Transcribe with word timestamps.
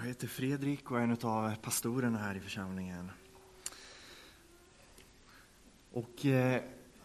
Jag 0.00 0.06
heter 0.08 0.26
Fredrik 0.26 0.90
och 0.90 0.98
är 0.98 1.02
en 1.02 1.18
av 1.22 1.56
pastorerna 1.56 2.18
här 2.18 2.34
i 2.34 2.40
församlingen. 2.40 3.10
Och 5.92 6.26
eh, 6.26 6.62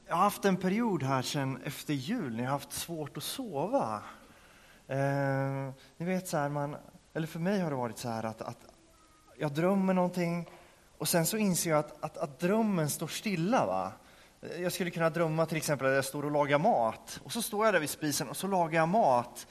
jag 0.08 0.16
har 0.16 0.24
haft 0.24 0.46
en 0.46 0.58
period 0.58 1.04
här 1.04 1.22
sedan 1.22 1.62
efter 1.64 1.94
jul 1.94 2.36
när 2.36 2.44
jag 2.44 2.50
har 2.50 2.60
haft 2.60 2.72
svårt 2.72 3.18
att 3.18 3.24
sova. 3.24 4.02
Eh, 4.88 5.72
ni 5.98 6.06
vet 6.06 6.28
så 6.28 6.38
här, 6.38 6.50
man, 6.50 6.76
eller 7.14 7.28
för 7.28 7.40
mig 7.40 7.60
har 7.60 7.70
det 7.70 7.76
varit 7.76 7.98
så 7.98 8.10
här 8.10 8.24
att, 8.24 8.42
att 8.42 8.66
jag 9.38 9.54
drömmer 9.54 9.94
någonting 9.94 10.50
och 10.98 11.08
sen 11.08 11.26
så 11.26 11.38
inser 11.38 11.70
jag 11.70 11.80
att, 11.80 12.04
att, 12.04 12.18
att 12.18 12.40
drömmen 12.40 12.90
står 12.90 13.08
stilla. 13.08 13.66
Va? 13.66 13.92
Jag 14.58 14.74
skulle 14.74 14.92
kunna 14.92 15.10
drömma 15.10 15.46
till 15.46 15.58
exempel 15.58 15.88
att 15.88 15.94
jag 15.94 16.06
står 16.06 16.26
och 16.26 16.32
lagar 16.32 16.60
mat 16.60 17.20
och 17.24 17.32
så 17.32 17.42
står 17.42 17.66
jag 17.66 17.74
där 17.74 17.80
vid 17.80 17.90
spisen 17.90 18.30
och 18.30 18.38
så 18.38 18.48
lagar 18.48 18.80
jag 18.80 18.90
mat 18.90 19.48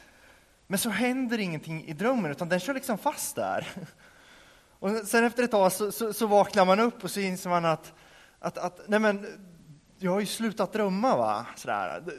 men 0.72 0.78
så 0.78 0.90
händer 0.90 1.38
ingenting 1.38 1.84
i 1.84 1.92
drömmen, 1.92 2.30
utan 2.30 2.48
den 2.48 2.60
kör 2.60 2.74
liksom 2.74 2.98
fast 2.98 3.36
där. 3.36 3.68
Och 4.78 4.90
sen 4.90 5.24
efter 5.24 5.42
ett 5.42 5.50
tag 5.50 5.72
så, 5.72 5.92
så, 5.92 6.12
så 6.12 6.26
vaknar 6.26 6.64
man 6.64 6.80
upp 6.80 7.04
och 7.04 7.10
så 7.10 7.20
inser 7.20 7.50
man 7.50 7.64
att, 7.64 7.92
att, 8.38 8.58
att 8.58 8.80
nej 8.86 9.00
men, 9.00 9.26
jag 9.98 10.12
har 10.12 10.20
ju 10.20 10.26
slutat 10.26 10.72
drömma. 10.72 11.16
va? 11.16 11.46
Sådär. 11.56 12.02
Det, 12.06 12.12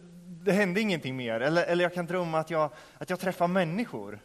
det 0.44 0.52
hände 0.52 0.82
ingenting 0.82 1.16
mer. 1.16 1.40
Eller, 1.40 1.64
eller 1.64 1.84
jag 1.84 1.94
kan 1.94 2.06
drömma 2.06 2.40
att 2.40 2.50
jag, 2.50 2.70
att 2.98 3.10
jag 3.10 3.20
träffar 3.20 3.48
människor. 3.48 4.20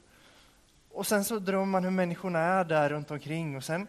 Och 0.90 1.06
sen 1.06 1.24
så 1.24 1.38
drömmer 1.38 1.66
man 1.66 1.84
hur 1.84 1.90
människorna 1.90 2.38
är 2.38 2.64
där 2.64 2.88
runt 2.88 3.10
omkring 3.10 3.56
och 3.56 3.64
sen, 3.64 3.86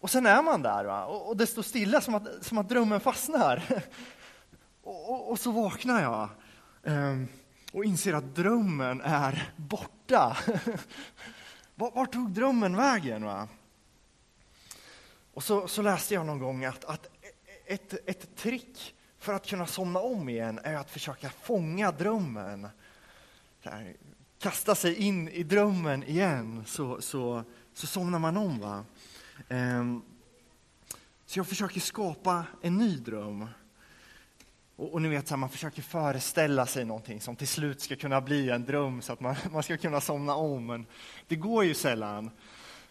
och 0.00 0.10
sen 0.10 0.26
är 0.26 0.42
man 0.42 0.62
där. 0.62 0.84
Va? 0.84 1.04
Och, 1.04 1.28
och 1.28 1.36
det 1.36 1.46
står 1.46 1.62
stilla 1.62 2.00
som 2.00 2.14
att, 2.14 2.28
som 2.40 2.58
att 2.58 2.68
drömmen 2.68 3.00
fastnar. 3.00 3.62
Och, 4.86 5.10
och, 5.10 5.30
och 5.30 5.38
så 5.38 5.50
vaknar 5.50 6.02
jag. 6.02 6.28
Um, 6.82 7.28
och 7.74 7.84
inser 7.84 8.12
att 8.12 8.34
drömmen 8.34 9.00
är 9.00 9.52
borta. 9.56 10.36
Vart 11.74 12.12
tog 12.12 12.30
drömmen 12.30 12.76
vägen? 12.76 13.24
Va? 13.24 13.48
Och 15.34 15.44
så, 15.44 15.68
så 15.68 15.82
läste 15.82 16.14
jag 16.14 16.26
någon 16.26 16.38
gång 16.38 16.64
att, 16.64 16.84
att 16.84 17.08
ett, 17.66 17.94
ett 18.06 18.36
trick 18.36 18.94
för 19.18 19.32
att 19.32 19.46
kunna 19.46 19.66
somna 19.66 20.00
om 20.00 20.28
igen 20.28 20.60
är 20.62 20.74
att 20.74 20.90
försöka 20.90 21.30
fånga 21.30 21.92
drömmen. 21.92 22.68
Här, 23.62 23.96
kasta 24.38 24.74
sig 24.74 24.94
in 24.94 25.28
i 25.28 25.42
drömmen 25.42 26.02
igen, 26.02 26.64
så, 26.66 27.00
så, 27.00 27.44
så 27.72 27.86
somnar 27.86 28.18
man 28.18 28.36
om. 28.36 28.60
Va? 28.60 28.84
Ehm, 29.48 30.02
så 31.26 31.38
jag 31.38 31.46
försöker 31.46 31.80
skapa 31.80 32.44
en 32.62 32.78
ny 32.78 32.96
dröm. 32.96 33.46
Och, 34.76 34.92
och 34.92 35.02
ni 35.02 35.08
vet, 35.08 35.28
så 35.28 35.34
här, 35.34 35.38
man 35.38 35.48
försöker 35.48 35.82
föreställa 35.82 36.66
sig 36.66 36.84
någonting 36.84 37.20
som 37.20 37.36
till 37.36 37.48
slut 37.48 37.80
ska 37.80 37.96
kunna 37.96 38.20
bli 38.20 38.50
en 38.50 38.64
dröm 38.64 39.02
så 39.02 39.12
att 39.12 39.20
man, 39.20 39.34
man 39.52 39.62
ska 39.62 39.76
kunna 39.76 40.00
somna 40.00 40.34
om. 40.34 40.66
Men 40.66 40.86
det 41.28 41.36
går 41.36 41.64
ju 41.64 41.74
sällan. 41.74 42.30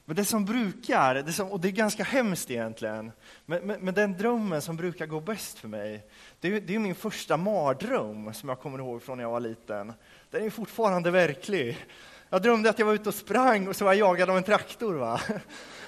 Men 0.06 0.16
det 0.16 0.26
som 0.26 0.46
brukar, 0.46 1.16
det 1.16 1.34
som, 1.34 1.52
och 1.52 1.60
det 1.60 1.68
är 1.68 1.72
ganska 1.72 2.04
hemskt 2.04 2.52
egentligen, 2.52 3.12
men, 3.46 3.68
men, 3.68 3.80
men, 3.82 3.94
den 3.94 4.18
drömmen 4.18 4.62
som 4.62 4.76
brukar 4.76 5.06
gå 5.06 5.20
bäst 5.20 5.60
för 5.60 5.68
mig, 5.68 6.06
det 6.40 6.48
är, 6.48 6.62
det 6.62 6.76
är 6.76 6.80
min 6.80 6.96
första 6.96 7.38
mardröm 7.38 8.34
som 8.34 8.50
jag 8.50 8.60
kommer 8.60 8.80
ihåg 8.80 9.04
från 9.04 9.18
när 9.18 9.24
jag 9.24 9.32
var 9.32 9.40
liten. 9.40 9.94
Den 10.32 10.46
är 10.46 10.50
fortfarande 10.50 11.12
verklig. 11.12 11.86
Jag 12.30 12.42
drömde 12.42 12.70
att 12.70 12.80
jag 12.80 12.86
var 12.86 12.94
ute 12.94 13.10
och 13.10 13.16
sprang 13.16 13.68
och 13.68 13.76
så 13.76 13.86
var 13.86 13.94
jag 13.94 14.10
jagad 14.10 14.30
av 14.30 14.38
en 14.38 14.44
traktor. 14.44 14.94
Va? 14.94 15.22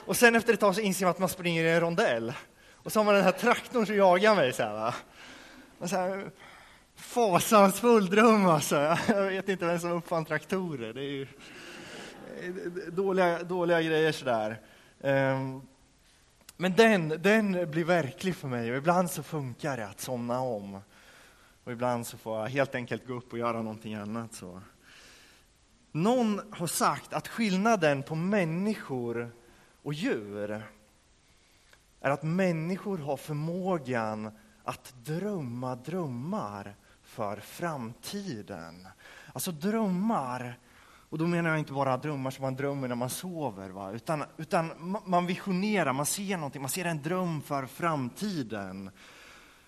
Och 0.05 0.17
sen 0.17 0.35
efter 0.35 0.53
ett 0.53 0.59
tag 0.59 0.75
så 0.75 0.81
inser 0.81 1.05
man 1.05 1.11
att 1.11 1.19
man 1.19 1.29
springer 1.29 1.63
i 1.63 1.71
en 1.71 1.79
rondell. 1.79 2.33
Och 2.73 2.91
så 2.91 2.99
har 2.99 3.05
man 3.05 3.16
den 3.16 3.23
här 3.23 3.31
traktorn 3.31 3.85
som 3.85 3.95
jagar 3.95 4.35
mig. 4.35 4.53
Så 4.53 4.63
här, 4.63 4.73
va? 4.73 4.93
Så 5.79 5.95
här, 5.95 6.31
fasansfull 6.95 8.09
dröm 8.09 8.45
alltså. 8.45 8.75
Jag 9.07 9.29
vet 9.29 9.49
inte 9.49 9.65
vem 9.65 9.79
som 9.79 9.91
uppfann 9.91 10.25
traktorer. 10.25 10.93
Det 10.93 11.01
är 11.01 11.11
ju 11.11 11.27
dåliga, 12.91 13.43
dåliga 13.43 13.81
grejer 13.81 14.11
sådär. 14.11 14.61
Ehm, 15.01 15.61
men 16.57 16.75
den, 16.75 17.09
den 17.09 17.71
blir 17.71 17.83
verklig 17.83 18.35
för 18.35 18.47
mig 18.47 18.71
och 18.71 18.77
ibland 18.77 19.11
så 19.11 19.23
funkar 19.23 19.77
det 19.77 19.87
att 19.87 20.01
somna 20.01 20.39
om. 20.39 20.79
Och 21.63 21.72
ibland 21.72 22.07
så 22.07 22.17
får 22.17 22.39
jag 22.39 22.47
helt 22.47 22.75
enkelt 22.75 23.07
gå 23.07 23.13
upp 23.13 23.33
och 23.33 23.39
göra 23.39 23.61
någonting 23.61 23.95
annat. 23.95 24.33
Så. 24.33 24.61
Någon 25.91 26.41
har 26.51 26.67
sagt 26.67 27.13
att 27.13 27.27
skillnaden 27.27 28.03
på 28.03 28.16
människor 28.16 29.31
och 29.83 29.94
djur 29.94 30.63
är 32.01 32.09
att 32.09 32.23
människor 32.23 32.97
har 32.97 33.17
förmågan 33.17 34.31
att 34.65 34.93
drömma 35.03 35.75
drömmar 35.75 36.75
för 37.03 37.37
framtiden. 37.37 38.87
Alltså 39.33 39.51
drömmar, 39.51 40.59
och 41.09 41.17
då 41.17 41.27
menar 41.27 41.49
jag 41.49 41.59
inte 41.59 41.73
bara 41.73 41.97
drömmar 41.97 42.31
som 42.31 42.41
man 42.41 42.55
drömmer 42.55 42.87
när 42.87 42.95
man 42.95 43.09
sover, 43.09 43.69
va? 43.69 43.91
Utan, 43.91 44.23
utan 44.37 44.97
man 45.05 45.25
visionerar, 45.25 45.93
man 45.93 46.05
ser 46.05 46.37
någonting, 46.37 46.61
man 46.61 46.69
ser 46.69 46.85
en 46.85 47.01
dröm 47.01 47.41
för 47.41 47.65
framtiden. 47.65 48.89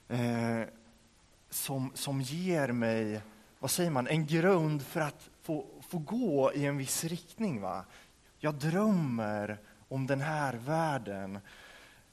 Eh, 0.07 0.61
som, 1.49 1.91
som 1.93 2.21
ger 2.21 2.71
mig, 2.71 3.21
vad 3.59 3.71
säger 3.71 3.91
man, 3.91 4.07
en 4.07 4.25
grund 4.25 4.81
för 4.81 5.01
att 5.01 5.29
få, 5.41 5.65
få 5.89 5.97
gå 5.97 6.51
i 6.53 6.65
en 6.65 6.77
viss 6.77 7.03
riktning. 7.03 7.61
Va? 7.61 7.85
Jag 8.39 8.55
drömmer 8.55 9.57
om 9.89 10.07
den 10.07 10.21
här 10.21 10.53
världen. 10.53 11.39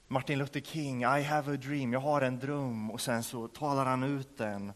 Martin 0.08 0.38
Luther 0.38 0.60
King, 0.60 1.02
I 1.02 1.22
have 1.22 1.54
a 1.54 1.56
dream, 1.56 1.92
jag 1.92 2.00
har 2.00 2.22
en 2.22 2.38
dröm 2.38 2.90
och 2.90 3.00
sen 3.00 3.22
så 3.22 3.48
talar 3.48 3.84
han 3.84 4.02
ut 4.02 4.38
den. 4.38 4.72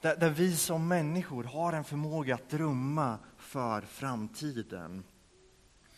Där, 0.00 0.16
där 0.16 0.30
vi 0.30 0.56
som 0.56 0.88
människor 0.88 1.44
har 1.44 1.72
en 1.72 1.84
förmåga 1.84 2.34
att 2.34 2.50
drömma 2.50 3.18
för 3.38 3.80
framtiden. 3.80 5.04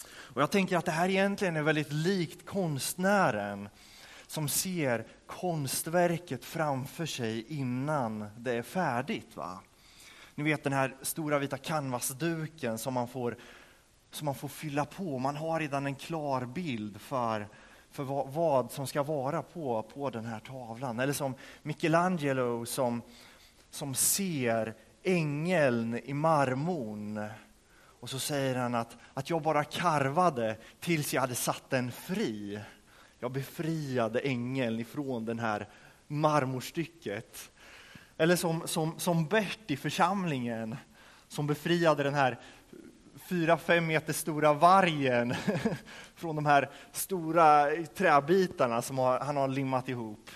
Och 0.06 0.42
jag 0.42 0.50
tänker 0.50 0.76
att 0.76 0.84
det 0.84 0.92
här 0.92 1.08
egentligen 1.08 1.56
är 1.56 1.62
väldigt 1.62 1.92
likt 1.92 2.46
konstnären 2.46 3.68
som 4.26 4.48
ser 4.48 5.06
konstverket 5.26 6.44
framför 6.44 7.06
sig 7.06 7.44
innan 7.48 8.30
det 8.38 8.52
är 8.52 8.62
färdigt. 8.62 9.36
Va? 9.36 9.60
Ni 10.34 10.44
vet 10.44 10.64
den 10.64 10.72
här 10.72 10.96
stora 11.02 11.38
vita 11.38 11.58
canvasduken 11.58 12.78
som 12.78 12.94
man 12.94 13.08
får, 13.08 13.36
som 14.10 14.24
man 14.24 14.34
får 14.34 14.48
fylla 14.48 14.84
på. 14.84 15.18
Man 15.18 15.36
har 15.36 15.60
redan 15.60 15.86
en 15.86 15.94
klar 15.94 16.44
bild 16.46 17.00
för 17.00 17.48
för 17.94 18.04
vad, 18.04 18.28
vad, 18.28 18.72
som 18.72 18.86
ska 18.86 19.02
vara 19.02 19.42
på, 19.42 19.82
på 19.82 20.10
den 20.10 20.24
här 20.24 20.40
tavlan. 20.40 21.00
Eller 21.00 21.12
som 21.12 21.34
Michelangelo 21.62 22.66
som, 22.66 23.02
som 23.70 23.94
ser 23.94 24.74
ängeln 25.02 26.00
i 26.04 26.14
marmorn. 26.14 27.26
Och 28.00 28.10
så 28.10 28.18
säger 28.18 28.54
han 28.54 28.74
att, 28.74 28.96
att 29.14 29.30
jag 29.30 29.42
bara 29.42 29.64
karvade 29.64 30.56
tills 30.80 31.14
jag 31.14 31.20
hade 31.20 31.34
satt 31.34 31.70
den 31.70 31.92
fri. 31.92 32.60
Jag 33.18 33.32
befriade 33.32 34.20
ängeln 34.20 34.80
ifrån 34.80 35.24
det 35.24 35.40
här 35.40 35.68
marmorstycket. 36.06 37.50
Eller 38.16 38.36
som, 38.36 38.62
som, 38.66 38.98
som 38.98 39.26
Bert 39.26 39.70
i 39.70 39.76
församlingen 39.76 40.76
som 41.28 41.46
befriade 41.46 42.02
den 42.02 42.14
här 42.14 42.38
fyra, 43.24 43.58
fem 43.58 43.86
meter 43.86 44.12
stora 44.12 44.52
vargen 44.52 45.34
från 46.14 46.36
de 46.36 46.46
här 46.46 46.70
stora 46.92 47.66
träbitarna 47.94 48.82
som 48.82 48.98
han 48.98 49.36
har 49.36 49.48
limmat 49.48 49.88
ihop. 49.88 50.30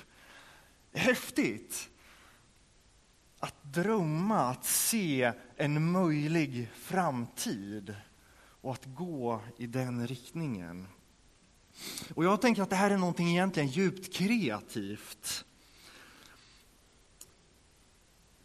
Häftigt! 0.93 1.91
Att 3.41 3.63
drömma, 3.63 4.41
att 4.41 4.65
se 4.65 5.33
en 5.57 5.91
möjlig 5.91 6.71
framtid 6.75 7.95
och 8.61 8.73
att 8.73 8.85
gå 8.85 9.41
i 9.57 9.67
den 9.67 10.07
riktningen. 10.07 10.87
Och 12.15 12.25
Jag 12.25 12.41
tänker 12.41 12.63
att 12.63 12.71
det 12.71 12.77
här 12.77 12.91
är 12.91 12.97
någonting 12.97 13.29
egentligen 13.29 13.69
djupt 13.69 14.15
kreativt. 14.15 15.45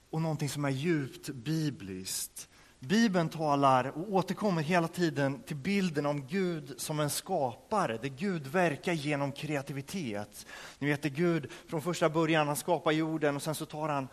Och 0.10 0.22
någonting 0.22 0.50
som 0.50 0.66
är 0.66 0.70
djupt 0.70 1.30
bibliskt. 1.30 2.50
Bibeln 2.88 3.30
talar 3.30 3.86
och 3.86 4.14
återkommer 4.14 4.62
hela 4.62 4.88
tiden 4.88 5.44
till 5.44 5.56
bilden 5.56 6.06
om 6.06 6.28
Gud 6.28 6.74
som 6.78 7.00
en 7.00 7.10
skapare, 7.10 7.98
där 7.98 8.10
Gud 8.10 8.48
verkar 8.48 8.94
genom 8.94 9.32
kreativitet. 9.32 10.46
Ni 10.80 10.88
vet, 10.88 11.02
det 11.02 11.10
Gud 11.10 11.52
från 11.68 11.82
första 11.82 12.10
början, 12.10 12.48
han 12.48 12.56
skapar 12.56 12.92
jorden 12.92 13.36
och 13.36 13.42
sen 13.42 13.56
så 13.56 13.66
tar 13.66 13.90
han, 13.90 14.08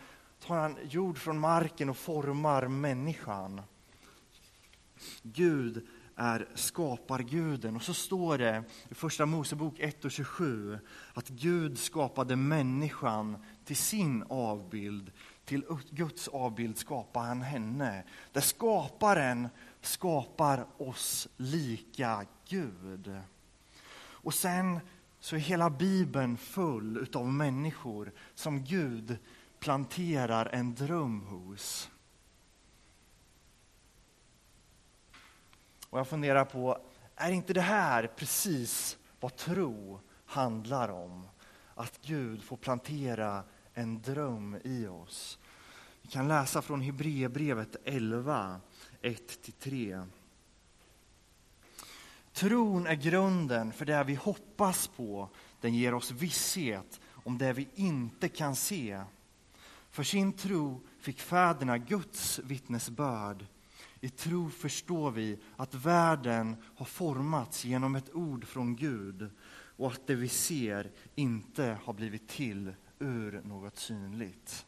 tar 0.45 0.55
han 0.55 0.77
jord 0.89 1.17
från 1.17 1.39
marken 1.39 1.89
och 1.89 1.97
formar 1.97 2.67
människan. 2.67 3.61
Gud 5.23 5.87
är 6.15 6.47
skaparguden. 6.55 7.75
Och 7.75 7.83
så 7.83 7.93
står 7.93 8.37
det 8.37 8.63
i 8.89 8.93
Första 8.93 9.25
Mosebok 9.25 9.79
1 9.79 10.05
och 10.05 10.11
27 10.11 10.79
att 11.13 11.29
Gud 11.29 11.79
skapade 11.79 12.35
människan 12.35 13.37
till 13.65 13.77
sin 13.77 14.23
avbild 14.29 15.11
till 15.51 15.65
Guds 15.89 16.27
avbild 16.27 16.77
skapar 16.77 17.21
han 17.21 17.41
henne. 17.41 18.03
Där 18.31 18.41
skaparen 18.41 19.49
skapar 19.81 20.67
oss 20.77 21.27
lika 21.37 22.25
Gud. 22.47 23.21
Och 23.95 24.33
sen 24.33 24.79
så 25.19 25.35
är 25.35 25.39
hela 25.39 25.69
Bibeln 25.69 26.37
full 26.37 27.07
av 27.13 27.27
människor 27.27 28.11
som 28.35 28.63
Gud 28.63 29.17
planterar 29.59 30.45
en 30.45 30.75
dröm 30.75 31.21
hos. 31.21 31.89
Och 35.89 35.99
jag 35.99 36.07
funderar 36.07 36.45
på, 36.45 36.77
Är 37.15 37.31
inte 37.31 37.53
det 37.53 37.61
här 37.61 38.07
precis 38.07 38.97
vad 39.19 39.35
tro 39.35 39.99
handlar 40.25 40.89
om? 40.89 41.27
Att 41.75 41.99
Gud 42.01 42.43
får 42.43 42.57
plantera 42.57 43.43
en 43.73 44.01
dröm 44.01 44.57
i 44.63 44.87
oss. 44.87 45.39
Vi 46.01 46.09
kan 46.09 46.27
läsa 46.27 46.61
från 46.61 46.81
Hebreerbrevet 46.81 47.75
11, 47.83 48.59
1-3. 49.01 50.07
Tron 52.33 52.87
är 52.87 52.95
grunden 52.95 53.73
för 53.73 53.85
det 53.85 54.03
vi 54.03 54.15
hoppas 54.15 54.87
på. 54.87 55.29
Den 55.61 55.73
ger 55.73 55.93
oss 55.93 56.11
visshet 56.11 57.01
om 57.23 57.37
det 57.37 57.53
vi 57.53 57.67
inte 57.75 58.29
kan 58.29 58.55
se. 58.55 59.01
För 59.89 60.03
sin 60.03 60.33
tro 60.33 60.81
fick 60.99 61.19
fäderna 61.19 61.77
Guds 61.77 62.39
vittnesbörd. 62.39 63.45
I 63.99 64.09
tro 64.09 64.49
förstår 64.49 65.11
vi 65.11 65.39
att 65.55 65.75
världen 65.75 66.55
har 66.75 66.85
formats 66.85 67.65
genom 67.65 67.95
ett 67.95 68.15
ord 68.15 68.45
från 68.47 68.75
Gud 68.75 69.29
och 69.77 69.91
att 69.91 70.07
det 70.07 70.15
vi 70.15 70.27
ser 70.27 70.91
inte 71.15 71.77
har 71.83 71.93
blivit 71.93 72.27
till 72.27 72.73
ur 73.01 73.41
något 73.43 73.77
synligt. 73.77 74.65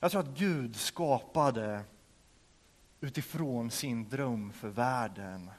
Jag 0.00 0.10
tror 0.10 0.20
att 0.20 0.38
Gud 0.38 0.76
skapade 0.76 1.84
utifrån 3.00 3.70
sin 3.70 4.08
dröm 4.08 4.52
för 4.52 4.68
världen. 4.68 5.50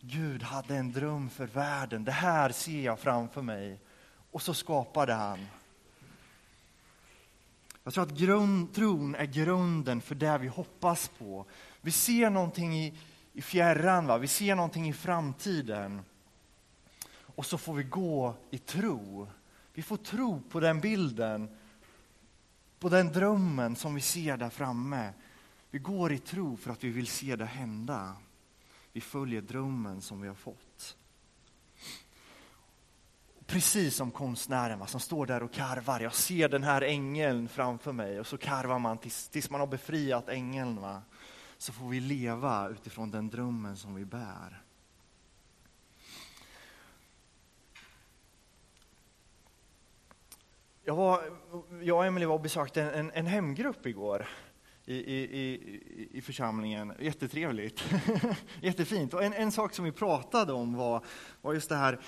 Gud 0.00 0.42
hade 0.42 0.76
en 0.76 0.92
dröm 0.92 1.30
för 1.30 1.46
världen. 1.46 2.04
Det 2.04 2.12
här 2.12 2.50
ser 2.50 2.80
jag 2.80 2.98
framför 2.98 3.42
mig. 3.42 3.80
Och 4.30 4.42
så 4.42 4.54
skapade 4.54 5.14
han. 5.14 5.46
Jag 7.84 7.94
tror 7.94 8.04
att 8.04 8.18
grund, 8.18 8.74
tron 8.74 9.14
är 9.14 9.24
grunden 9.24 10.00
för 10.00 10.14
det 10.14 10.38
vi 10.38 10.48
hoppas 10.48 11.08
på. 11.08 11.44
Vi 11.80 11.90
ser 11.90 12.30
någonting 12.30 12.78
i, 12.78 12.98
i 13.32 13.42
fjärran, 13.42 14.06
va? 14.06 14.18
vi 14.18 14.28
ser 14.28 14.54
någonting 14.54 14.88
i 14.88 14.92
framtiden. 14.92 16.00
Och 17.36 17.46
så 17.46 17.58
får 17.58 17.74
vi 17.74 17.82
gå 17.82 18.34
i 18.50 18.58
tro. 18.58 19.28
Vi 19.74 19.82
får 19.82 19.96
tro 19.96 20.40
på 20.40 20.60
den 20.60 20.80
bilden, 20.80 21.56
på 22.78 22.88
den 22.88 23.12
drömmen 23.12 23.76
som 23.76 23.94
vi 23.94 24.00
ser 24.00 24.36
där 24.36 24.50
framme. 24.50 25.12
Vi 25.70 25.78
går 25.78 26.12
i 26.12 26.18
tro 26.18 26.56
för 26.56 26.70
att 26.70 26.84
vi 26.84 26.88
vill 26.88 27.06
se 27.06 27.36
det 27.36 27.44
hända. 27.44 28.16
Vi 28.92 29.00
följer 29.00 29.42
drömmen 29.42 30.00
som 30.00 30.20
vi 30.20 30.28
har 30.28 30.34
fått. 30.34 30.96
Precis 33.46 33.96
som 33.96 34.10
konstnären 34.10 34.78
va, 34.78 34.86
som 34.86 35.00
står 35.00 35.26
där 35.26 35.42
och 35.42 35.52
karvar. 35.52 36.00
Jag 36.00 36.14
ser 36.14 36.48
den 36.48 36.62
här 36.62 36.82
ängeln 36.82 37.48
framför 37.48 37.92
mig 37.92 38.20
och 38.20 38.26
så 38.26 38.38
karvar 38.38 38.78
man 38.78 38.98
tills, 38.98 39.28
tills 39.28 39.50
man 39.50 39.60
har 39.60 39.66
befriat 39.66 40.28
ängeln. 40.28 40.80
Va? 40.80 41.02
Så 41.58 41.72
får 41.72 41.88
vi 41.88 42.00
leva 42.00 42.68
utifrån 42.68 43.10
den 43.10 43.30
drömmen 43.30 43.76
som 43.76 43.94
vi 43.94 44.04
bär. 44.04 44.62
Jag, 50.84 50.94
var, 50.96 51.22
jag 51.82 51.96
och 51.96 52.06
Emelie 52.06 52.28
var 52.28 52.34
och 52.34 52.40
besökte 52.40 52.82
en, 52.82 53.10
en 53.14 53.26
hemgrupp 53.26 53.86
igår 53.86 54.28
i, 54.84 54.94
i, 54.94 55.22
i, 55.22 56.08
i 56.12 56.20
församlingen. 56.20 56.92
Jättetrevligt. 57.00 57.84
Jättefint. 58.60 59.14
Och 59.14 59.24
en, 59.24 59.32
en 59.32 59.52
sak 59.52 59.74
som 59.74 59.84
vi 59.84 59.92
pratade 59.92 60.52
om 60.52 60.74
var, 60.74 61.04
var 61.42 61.54
just 61.54 61.68
det 61.68 61.76
här 61.76 62.00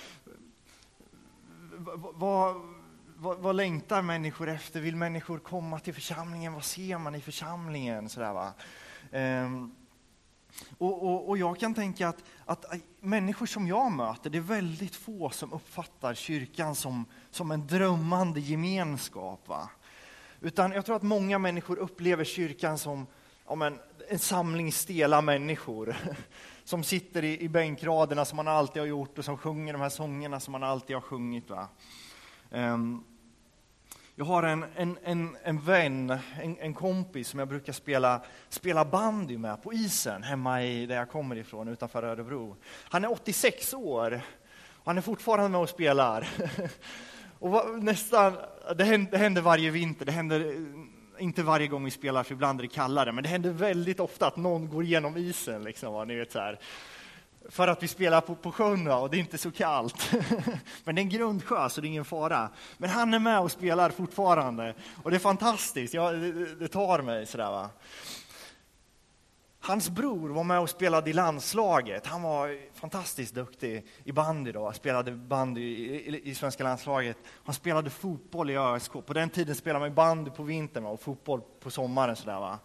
vad, 2.14 2.54
vad, 3.16 3.38
vad, 3.38 3.56
längtar 3.56 4.02
människor 4.02 4.48
efter? 4.48 4.80
Vill 4.80 4.96
människor 4.96 5.38
komma 5.38 5.78
till 5.78 5.94
församlingen? 5.94 6.52
Vad 6.52 6.64
ser 6.64 6.98
man 6.98 7.14
i 7.14 7.20
församlingen? 7.20 8.08
Sådär, 8.08 8.32
va? 8.32 8.52
Ehm, 9.10 9.74
och, 10.78 11.02
och, 11.02 11.28
och, 11.28 11.38
jag 11.38 11.58
kan 11.58 11.74
tänka 11.74 12.08
att, 12.08 12.24
att 12.44 12.64
människor 13.02 13.46
som 13.46 13.66
jag 13.66 13.92
möter, 13.92 14.30
det 14.30 14.38
är 14.38 14.42
väldigt 14.42 14.94
få 14.94 15.30
som 15.30 15.52
uppfattar 15.52 16.14
kyrkan 16.14 16.74
som, 16.74 17.06
som 17.30 17.50
en 17.50 17.66
drömmande 17.66 18.40
gemenskap. 18.40 19.48
Va? 19.48 19.70
Utan 20.40 20.72
jag 20.72 20.86
tror 20.86 20.96
att 20.96 21.02
många 21.02 21.38
människor 21.38 21.78
upplever 21.78 22.24
kyrkan 22.24 22.78
som 22.78 23.06
ja, 23.48 23.66
en, 23.66 23.78
en 24.08 24.18
samling 24.18 24.72
stela 24.72 25.20
människor 25.20 25.96
som 26.64 26.84
sitter 26.84 27.24
i, 27.24 27.40
i 27.40 27.48
bänkraderna 27.48 28.24
som 28.24 28.36
man 28.36 28.48
alltid 28.48 28.82
har 28.82 28.86
gjort 28.86 29.18
och 29.18 29.24
som 29.24 29.38
sjunger 29.38 29.72
de 29.72 29.82
här 29.82 29.88
sångerna 29.88 30.40
som 30.40 30.52
man 30.52 30.62
alltid 30.62 30.96
har 30.96 31.00
sjungit. 31.00 31.50
Va? 31.50 31.68
Um, 32.50 33.04
jag 34.14 34.24
har 34.24 34.42
en, 34.42 34.64
en, 34.76 34.98
en, 35.04 35.36
en 35.44 35.60
vän, 35.60 36.18
en, 36.42 36.56
en, 36.60 36.74
kompis 36.74 37.28
som 37.28 37.38
jag 37.38 37.48
brukar 37.48 37.72
spela, 37.72 38.22
spela 38.48 38.84
bandy 38.84 39.38
med 39.38 39.62
på 39.62 39.72
isen 39.72 40.22
hemma 40.22 40.62
i, 40.62 40.86
där 40.86 40.96
jag 40.96 41.10
kommer 41.10 41.36
ifrån, 41.36 41.68
utanför 41.68 42.02
Örebro. 42.02 42.56
Han 42.84 43.04
är 43.04 43.12
86 43.12 43.74
år 43.74 44.20
och 44.70 44.86
han 44.86 44.98
är 44.98 45.02
fortfarande 45.02 45.48
med 45.48 45.60
och 45.60 45.68
spelar. 45.68 46.28
och 47.38 47.82
nästan, 47.82 48.36
det 48.76 48.84
händer, 48.84 49.10
det 49.10 49.18
händer 49.18 49.42
varje 49.42 49.70
vinter, 49.70 50.06
det 50.06 50.12
händer 50.12 50.40
eh, 50.40 51.22
inte 51.24 51.42
varje 51.42 51.66
gång 51.66 51.84
vi 51.84 51.90
spelar, 51.90 52.22
för 52.22 52.32
ibland 52.32 52.60
är 52.60 52.62
det 52.62 52.68
kallare, 52.68 53.12
men 53.12 53.24
det 53.24 53.30
händer 53.30 53.50
väldigt 53.50 54.00
ofta 54.00 54.26
att 54.26 54.36
någon 54.36 54.68
går 54.68 54.84
igenom 54.84 55.16
isen. 55.16 55.64
Liksom, 55.64 56.08
ni 56.08 56.14
vet, 56.14 56.32
så 56.32 56.38
här. 56.38 56.58
För 57.48 57.68
att 57.68 57.82
vi 57.82 57.88
spelar 57.88 58.20
på, 58.20 58.34
på 58.34 58.52
sjön 58.52 58.88
och 58.88 59.10
det 59.10 59.16
är 59.16 59.18
inte 59.18 59.38
så 59.38 59.50
kallt. 59.50 60.12
men 60.84 60.94
det 60.94 61.00
är 61.00 61.02
en 61.02 61.08
grundsjö, 61.08 61.68
så 61.68 61.80
det 61.80 61.86
är 61.86 61.88
ingen 61.88 62.04
fara. 62.04 62.48
Men 62.78 62.90
han 62.90 63.14
är 63.14 63.18
med 63.18 63.40
och 63.40 63.50
spelar 63.50 63.90
fortfarande. 63.90 64.74
Och 65.02 65.10
det 65.10 65.16
är 65.16 65.18
fantastiskt, 65.18 65.94
ja, 65.94 66.12
det, 66.12 66.54
det 66.54 66.68
tar 66.68 67.02
mig. 67.02 67.26
Sådär, 67.26 67.50
va? 67.50 67.70
Hans 69.64 69.90
bror 69.90 70.28
var 70.28 70.44
med 70.44 70.60
och 70.60 70.70
spelade 70.70 71.10
i 71.10 71.12
landslaget. 71.12 72.06
Han 72.06 72.22
var 72.22 72.58
fantastiskt 72.74 73.34
duktig 73.34 73.86
i 74.04 74.12
bandy 74.12 74.52
då, 74.52 74.72
spelade 74.72 75.12
bandy 75.12 75.60
i, 75.60 76.16
i, 76.16 76.30
i 76.30 76.34
svenska 76.34 76.64
landslaget. 76.64 77.16
Han 77.44 77.54
spelade 77.54 77.90
fotboll 77.90 78.50
i 78.50 78.56
ÖSK. 78.56 78.92
På 79.06 79.12
den 79.12 79.30
tiden 79.30 79.54
spelade 79.54 79.84
man 79.84 79.94
bandy 79.94 80.30
på 80.30 80.42
vintern 80.42 80.86
och 80.86 81.00
fotboll 81.00 81.40
på 81.60 81.70
sommaren. 81.70 82.16
Sådär, 82.16 82.40
va? 82.40 82.58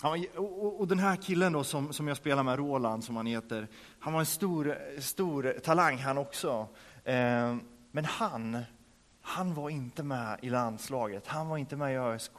Han, 0.00 0.24
och, 0.36 0.80
och, 0.80 0.88
den 0.88 0.98
här 0.98 1.16
killen 1.16 1.52
då 1.52 1.64
som, 1.64 1.92
som 1.92 2.08
jag 2.08 2.16
spelar 2.16 2.42
med, 2.42 2.58
Roland 2.58 3.04
som 3.04 3.16
han 3.16 3.26
heter, 3.26 3.68
han 3.98 4.12
var 4.12 4.20
en 4.20 4.26
stor, 4.26 4.76
stor 5.00 5.54
talang 5.64 5.98
han 5.98 6.18
också. 6.18 6.68
Eh, 7.04 7.56
men 7.90 8.04
han, 8.04 8.62
han 9.20 9.54
var 9.54 9.70
inte 9.70 10.02
med 10.02 10.38
i 10.42 10.50
landslaget, 10.50 11.26
han 11.26 11.48
var 11.48 11.56
inte 11.56 11.76
med 11.76 11.92
i 11.94 11.96
ÖSK, 11.96 12.38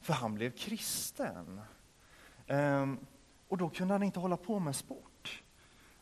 för 0.00 0.12
han 0.12 0.34
blev 0.34 0.50
kristen. 0.50 1.60
Eh, 2.46 2.86
och 3.48 3.58
då 3.58 3.68
kunde 3.68 3.94
han 3.94 4.02
inte 4.02 4.20
hålla 4.20 4.36
på 4.36 4.58
med 4.58 4.76
sport. 4.76 5.42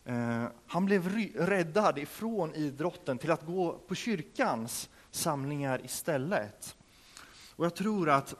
Eh, 0.04 0.44
han 0.66 0.84
blev 0.84 1.08
räddad 1.34 1.98
ifrån 1.98 2.54
idrotten 2.54 3.18
till 3.18 3.30
att 3.30 3.46
gå 3.46 3.72
på 3.72 3.94
kyrkans 3.94 4.88
samlingar 5.10 5.84
istället. 5.84 6.76
Och 7.56 7.64
jag 7.64 7.74
tror 7.74 8.10
att, 8.10 8.34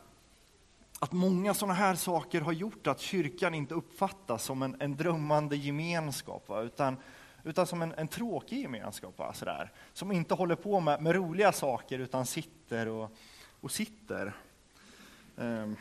att 0.99 1.13
många 1.13 1.55
sådana 1.55 1.75
här 1.75 1.95
saker 1.95 2.41
har 2.41 2.53
gjort 2.53 2.87
att 2.87 3.01
kyrkan 3.01 3.55
inte 3.55 3.75
uppfattas 3.75 4.45
som 4.45 4.63
en, 4.63 4.77
en 4.81 4.97
drömmande 4.97 5.57
gemenskap, 5.57 6.49
va? 6.49 6.61
utan 6.61 6.97
utan 7.45 7.67
som 7.67 7.83
en, 7.83 7.93
en 7.93 8.09
tråkig 8.09 8.61
gemenskap. 8.61 9.19
Va? 9.19 9.33
Sådär. 9.33 9.73
Som 9.93 10.13
inte 10.13 10.35
håller 10.35 10.55
på 10.55 10.81
med, 10.81 11.03
med 11.03 11.15
roliga 11.15 11.53
saker, 11.53 11.99
utan 11.99 12.27
sitter 12.27 12.89
och, 12.89 13.11
och 13.61 13.71
sitter. 13.71 14.33
Um. 15.37 15.77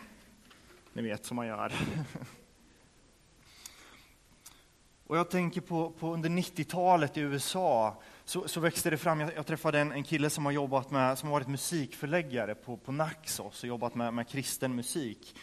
Ni 0.93 1.01
vet 1.01 1.25
som 1.25 1.35
man 1.35 1.47
gör. 1.47 1.73
Och 5.07 5.17
jag 5.17 5.29
tänker 5.29 5.61
på, 5.61 5.91
på 5.91 6.13
under 6.13 6.29
90-talet 6.29 7.17
i 7.17 7.21
USA 7.21 8.01
så, 8.27 8.47
så, 8.47 8.59
växte 8.59 8.89
det 8.89 8.97
fram, 8.97 9.19
jag, 9.19 9.31
jag 9.35 9.45
träffade 9.45 9.79
en, 9.79 9.91
en, 9.91 10.03
kille 10.03 10.29
som 10.29 10.45
har 10.45 10.51
jobbat 10.51 10.91
med, 10.91 11.17
som 11.17 11.29
har 11.29 11.33
varit 11.33 11.47
musikförläggare 11.47 12.55
på, 12.55 12.77
på 12.77 12.91
Naxos 12.91 13.63
och 13.63 13.67
jobbat 13.67 13.95
med, 13.95 14.13
med 14.13 14.27
kristen 14.29 14.75
musik. 14.75 15.35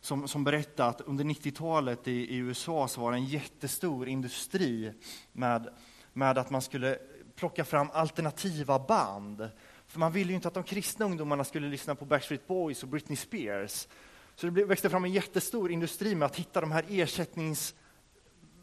Som, 0.00 0.28
som 0.28 0.44
berättade 0.44 0.88
att 0.88 1.00
under 1.00 1.24
90-talet 1.24 2.08
i, 2.08 2.12
i, 2.12 2.36
USA 2.36 2.88
så 2.88 3.00
var 3.00 3.12
det 3.12 3.18
en 3.18 3.24
jättestor 3.24 4.08
industri 4.08 4.92
med, 5.32 5.68
med 6.12 6.38
att 6.38 6.50
man 6.50 6.62
skulle 6.62 6.98
plocka 7.36 7.64
fram 7.64 7.90
alternativa 7.92 8.78
band. 8.78 9.48
För 9.86 9.98
man 9.98 10.12
ville 10.12 10.30
ju 10.30 10.34
inte 10.34 10.48
att 10.48 10.54
de 10.54 10.62
kristna 10.62 11.06
ungdomarna 11.06 11.44
skulle 11.44 11.68
lyssna 11.68 11.94
på 11.94 12.04
Backstreet 12.04 12.46
Boys 12.46 12.82
och 12.82 12.88
Britney 12.88 13.16
Spears. 13.16 13.88
Så 14.34 14.46
det 14.46 14.64
växte 14.64 14.90
fram 14.90 15.04
en 15.04 15.12
jättestor 15.12 15.72
industri 15.72 16.14
med 16.14 16.26
att 16.26 16.36
hitta 16.36 16.60
de 16.60 16.72
här 16.72 16.84
ersättnings 16.88 17.74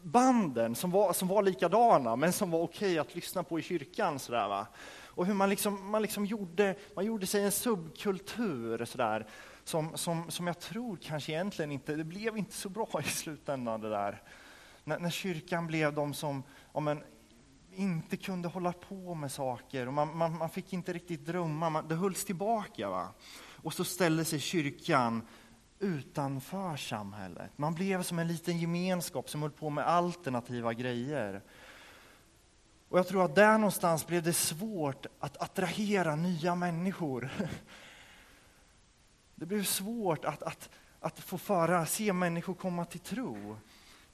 banden 0.04 0.74
som 0.74 0.90
var, 0.90 1.12
som 1.12 1.28
var 1.28 1.42
likadana, 1.42 2.16
men 2.16 2.32
som 2.32 2.50
var 2.50 2.60
okej 2.60 2.98
att 2.98 3.14
lyssna 3.14 3.42
på 3.42 3.58
i 3.58 3.62
kyrkan. 3.62 4.18
Sådär, 4.18 4.48
va? 4.48 4.66
Och 5.06 5.26
hur 5.26 5.34
man, 5.34 5.50
liksom, 5.50 5.90
man, 5.90 6.02
liksom 6.02 6.26
gjorde, 6.26 6.74
man 6.94 7.04
gjorde 7.04 7.26
sig 7.26 7.44
en 7.44 7.52
subkultur 7.52 8.84
sådär, 8.84 9.26
som, 9.64 9.96
som, 9.96 10.30
som 10.30 10.46
jag 10.46 10.58
tror 10.58 10.98
kanske 11.02 11.32
egentligen 11.32 11.72
inte, 11.72 11.94
det 11.94 12.04
blev 12.04 12.38
inte 12.38 12.54
så 12.54 12.68
bra 12.68 12.88
i 13.00 13.08
slutändan 13.08 13.80
det 13.80 13.90
där. 13.90 14.22
När, 14.84 14.98
när 14.98 15.10
kyrkan 15.10 15.66
blev 15.66 15.94
de 15.94 16.14
som 16.14 16.42
ja, 16.72 16.80
men, 16.80 17.02
inte 17.76 18.16
kunde 18.16 18.48
hålla 18.48 18.72
på 18.72 19.14
med 19.14 19.32
saker 19.32 19.86
och 19.86 19.92
man, 19.92 20.16
man, 20.16 20.38
man 20.38 20.50
fick 20.50 20.72
inte 20.72 20.92
riktigt 20.92 21.26
drömma, 21.26 21.70
man, 21.70 21.88
det 21.88 21.94
hölls 21.94 22.24
tillbaka. 22.24 22.90
Va? 22.90 23.08
Och 23.62 23.74
så 23.74 23.84
ställde 23.84 24.24
sig 24.24 24.40
kyrkan 24.40 25.22
utanför 25.84 26.76
samhället. 26.76 27.50
Man 27.56 27.74
blev 27.74 28.02
som 28.02 28.18
en 28.18 28.28
liten 28.28 28.58
gemenskap 28.58 29.30
som 29.30 29.42
höll 29.42 29.50
på 29.50 29.70
med 29.70 29.86
alternativa 29.86 30.72
grejer. 30.72 31.42
Och 32.88 32.98
jag 32.98 33.08
tror 33.08 33.24
att 33.24 33.34
där 33.34 33.58
någonstans 33.58 34.06
blev 34.06 34.22
det 34.22 34.32
svårt 34.32 35.06
att 35.18 35.42
attrahera 35.42 36.16
nya 36.16 36.54
människor. 36.54 37.30
Det 39.36 39.46
blev 39.46 39.64
svårt 39.64 40.24
att, 40.24 40.42
att, 40.42 40.70
att 41.00 41.20
få 41.20 41.38
föra, 41.38 41.86
se 41.86 42.12
människor 42.12 42.54
komma 42.54 42.84
till 42.84 43.00
tro. 43.00 43.56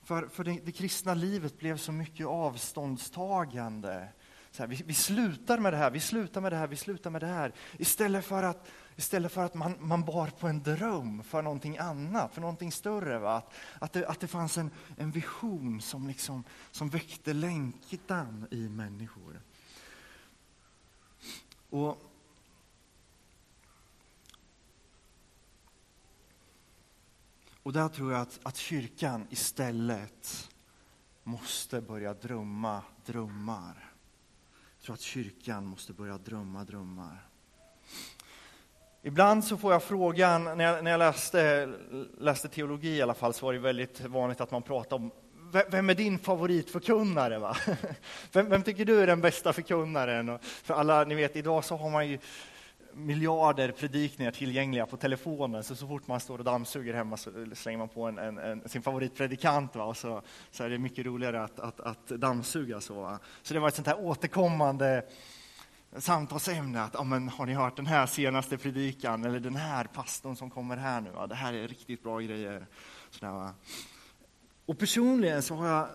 För, 0.03 0.27
för 0.27 0.45
det, 0.45 0.61
det 0.65 0.73
kristna 0.73 1.15
livet 1.15 1.59
blev 1.59 1.77
så 1.77 1.93
mycket 1.93 2.27
avståndstagande. 2.27 4.09
Så 4.50 4.62
här, 4.62 4.69
vi, 4.69 4.83
vi, 4.87 4.95
slutar 4.95 5.59
med 5.59 5.73
det 5.73 5.77
här, 5.77 5.91
vi 5.91 6.00
slutar 6.00 6.41
med 6.41 6.53
det 6.53 6.57
här, 6.57 6.67
vi 6.67 6.77
slutar 6.77 7.11
med 7.11 7.23
det 7.23 7.27
här. 7.27 7.53
Istället 7.79 8.25
för 8.25 8.43
att, 8.43 8.69
istället 9.00 9.33
för 9.33 9.45
att 9.45 9.54
man, 9.54 9.75
man 9.78 10.04
bar 10.04 10.26
på 10.26 10.49
en 10.49 10.62
dröm 10.62 11.23
för 11.23 11.42
någonting 11.42 11.78
annat, 11.78 12.35
för 12.35 12.40
någonting 12.40 12.73
större. 12.73 13.19
Va? 13.19 13.37
Att, 13.37 13.52
att, 13.78 13.92
det, 13.92 14.09
att 14.09 14.21
det 14.21 14.28
fanns 14.28 14.59
en, 14.59 14.71
en 14.97 15.11
vision 15.11 15.80
som, 15.80 16.09
liksom, 16.09 16.45
som 16.71 16.88
väckte 16.88 17.33
längtan 17.33 18.47
i 18.50 18.69
människor. 18.69 19.40
Och 21.71 22.07
Och 27.62 27.73
där 27.73 27.88
tror 27.88 28.12
jag 28.12 28.21
att, 28.21 28.40
att 28.42 28.57
kyrkan 28.57 29.26
istället 29.30 30.50
måste 31.23 31.80
börja 31.80 32.14
drömma 32.14 32.83
drömmar. 33.07 33.92
Jag 34.76 34.85
tror 34.85 34.95
att 34.95 35.00
kyrkan 35.00 35.66
måste 35.66 35.92
börja 35.92 36.19
drömma 36.19 36.64
drömmar. 36.64 37.30
Ibland 39.02 39.45
så 39.45 39.57
får 39.57 39.73
jag 39.73 39.83
frågan, 39.83 40.45
när 40.45 40.64
jag, 40.64 40.85
när 40.85 40.90
jag 40.90 40.99
läste, 40.99 41.69
läste 42.19 42.49
teologi 42.49 42.97
i 42.97 43.02
alla 43.02 43.14
fall, 43.14 43.35
så 43.35 43.47
var 43.47 43.52
det 43.52 43.59
väldigt 43.59 44.00
vanligt 44.00 44.40
att 44.40 44.50
man 44.50 44.62
pratade 44.62 44.95
om 44.95 45.11
vem 45.69 45.90
är 45.90 45.95
din 45.95 46.19
favoritförkunnare? 46.19 47.38
Va? 47.38 47.57
Vem, 48.33 48.50
vem 48.50 48.62
tycker 48.62 48.85
du 48.85 49.00
är 49.00 49.07
den 49.07 49.21
bästa 49.21 49.52
förkunnaren? 49.52 50.28
Och 50.28 50.45
för 50.45 50.75
alla, 50.75 51.04
ni 51.04 51.14
vet, 51.14 51.37
idag 51.37 51.64
så 51.64 51.76
har 51.76 51.90
man 51.90 52.09
ju 52.09 52.19
miljarder 52.95 53.71
predikningar 53.71 54.30
tillgängliga 54.30 54.87
på 54.87 54.97
telefonen, 54.97 55.64
så 55.64 55.75
så 55.76 55.87
fort 55.87 56.07
man 56.07 56.21
står 56.21 56.38
och 56.38 56.45
dammsuger 56.45 56.95
hemma 56.95 57.16
så 57.16 57.30
slänger 57.54 57.78
man 57.78 57.88
på 57.88 58.04
en, 58.07 58.19
en, 58.19 58.38
en 58.38 58.69
sin 58.69 58.83
favoritpredikant 58.83 59.76
va? 59.76 59.85
och 59.85 59.97
så, 59.97 60.23
så 60.50 60.64
är 60.64 60.71
det 60.71 60.78
mycket 60.78 61.07
roligare 61.07 61.42
att, 61.42 61.61
att, 61.61 61.80
att 61.80 62.07
dammsuga. 62.07 62.80
Så, 62.80 62.95
va? 62.95 63.19
så 63.42 63.54
det 63.54 63.61
var 63.61 63.69
ett 63.69 63.75
sånt 63.75 63.87
här 63.87 64.00
återkommande 64.00 65.02
samtalsämne, 65.97 66.82
att 66.82 66.94
ja, 66.94 67.04
men, 67.04 67.28
har 67.28 67.47
ni 67.47 67.54
hört 67.54 67.76
den 67.76 67.87
här 67.87 68.06
senaste 68.06 68.59
predikan, 68.59 69.25
eller 69.25 69.40
den 69.40 69.56
här 69.56 69.85
pastorn 69.85 70.37
som 70.37 70.50
kommer 70.50 70.76
här 70.76 71.00
nu, 71.00 71.11
va? 71.11 71.26
det 71.26 71.35
här 71.35 71.52
är 71.52 71.68
riktigt 71.68 72.02
bra 72.02 72.20
grejer. 72.20 72.66
Sådär, 73.11 73.32
va? 73.32 73.54
Och 74.66 74.78
personligen 74.78 75.42
så 75.42 75.54
har 75.54 75.66
jag 75.66 75.88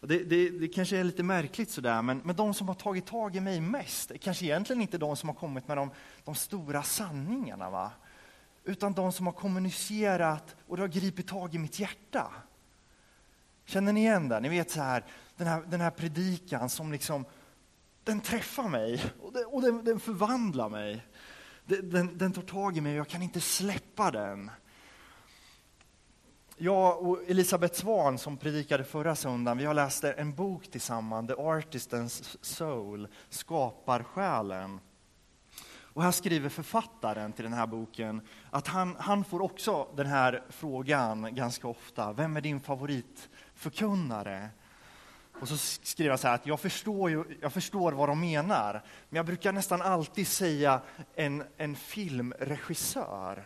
det, 0.00 0.24
det, 0.24 0.50
det, 0.50 0.68
kanske 0.68 0.96
är 0.96 1.04
lite 1.04 1.22
märkligt 1.22 1.70
sådär, 1.70 2.02
men, 2.02 2.20
men 2.24 2.36
de 2.36 2.54
som 2.54 2.68
har 2.68 2.74
tagit 2.74 3.06
tag 3.06 3.36
i 3.36 3.40
mig 3.40 3.60
mest 3.60 4.10
är 4.10 4.18
kanske 4.18 4.44
egentligen 4.44 4.82
inte 4.82 4.98
de 4.98 5.16
som 5.16 5.28
har 5.28 5.36
kommit 5.36 5.68
med 5.68 5.76
de, 5.76 5.90
de 6.24 6.34
stora 6.34 6.82
sanningarna, 6.82 7.70
va? 7.70 7.90
utan 8.64 8.92
de 8.92 9.12
som 9.12 9.26
har 9.26 9.32
kommunicerat 9.32 10.56
och 10.68 10.76
det 10.76 10.82
har 10.82 10.88
gripit 10.88 11.28
tag 11.28 11.54
i 11.54 11.58
mitt 11.58 11.78
hjärta. 11.78 12.32
Känner 13.64 13.92
ni 13.92 14.00
igen 14.00 14.28
det? 14.28 14.40
Ni 14.40 14.48
vet 14.48 14.70
så 14.70 14.80
här, 14.80 15.04
den 15.36 15.46
här, 15.46 15.62
den 15.66 15.80
här 15.80 15.90
predikan 15.90 16.68
som 16.68 16.92
liksom, 16.92 17.24
den 18.08 18.20
träffar 18.20 18.68
mig 18.68 19.04
och, 19.22 19.32
det, 19.32 19.44
och 19.44 19.62
den, 19.62 19.84
den, 19.84 20.00
förvandlar 20.00 20.68
mig. 20.68 21.06
Den, 21.66 22.18
den 22.18 22.32
tar 22.32 22.42
tag 22.42 22.76
i 22.76 22.80
mig 22.80 22.92
och 22.92 22.98
jag 22.98 23.08
kan 23.08 23.22
inte 23.22 23.40
släppa 23.40 24.10
den. 24.10 24.50
Jag 26.56 27.02
och 27.02 27.22
Elisabeth 27.26 27.80
Svan 27.80 28.18
som 28.18 28.36
predikade 28.36 28.84
förra 28.84 29.16
söndagen, 29.16 29.58
vi 29.58 29.64
har 29.64 29.74
läst 29.74 30.04
en 30.04 30.34
bok 30.34 30.70
tillsammans, 30.70 31.28
The 31.28 31.34
Artist's 31.34 32.36
Soul, 32.40 33.08
Skapar 33.28 34.02
själen. 34.02 34.80
Och 35.70 36.02
här 36.02 36.12
skriver 36.12 36.48
författaren 36.48 37.32
till 37.32 37.44
den 37.44 37.52
här 37.52 37.66
boken 37.66 38.20
att 38.50 38.66
han, 38.68 38.96
han 38.98 39.24
får 39.24 39.42
också 39.42 39.88
den 39.96 40.06
här 40.06 40.42
frågan 40.48 41.34
ganska 41.34 41.68
ofta. 41.68 42.12
Vem 42.12 42.36
är 42.36 42.40
din 42.40 42.60
favoritförkunnare? 42.60 44.48
Och 45.40 45.48
så 45.48 45.56
skriver 45.56 46.10
han 46.10 46.18
så 46.18 46.28
här 46.28 46.34
att 46.34 46.46
jag 46.46 46.60
förstår, 46.60 47.10
ju, 47.10 47.24
jag 47.40 47.52
förstår 47.52 47.92
vad 47.92 48.08
de 48.08 48.20
menar, 48.20 48.72
men 49.08 49.16
jag 49.16 49.26
brukar 49.26 49.52
nästan 49.52 49.82
alltid 49.82 50.26
säga 50.26 50.80
en, 51.14 51.44
en 51.56 51.76
filmregissör. 51.76 53.44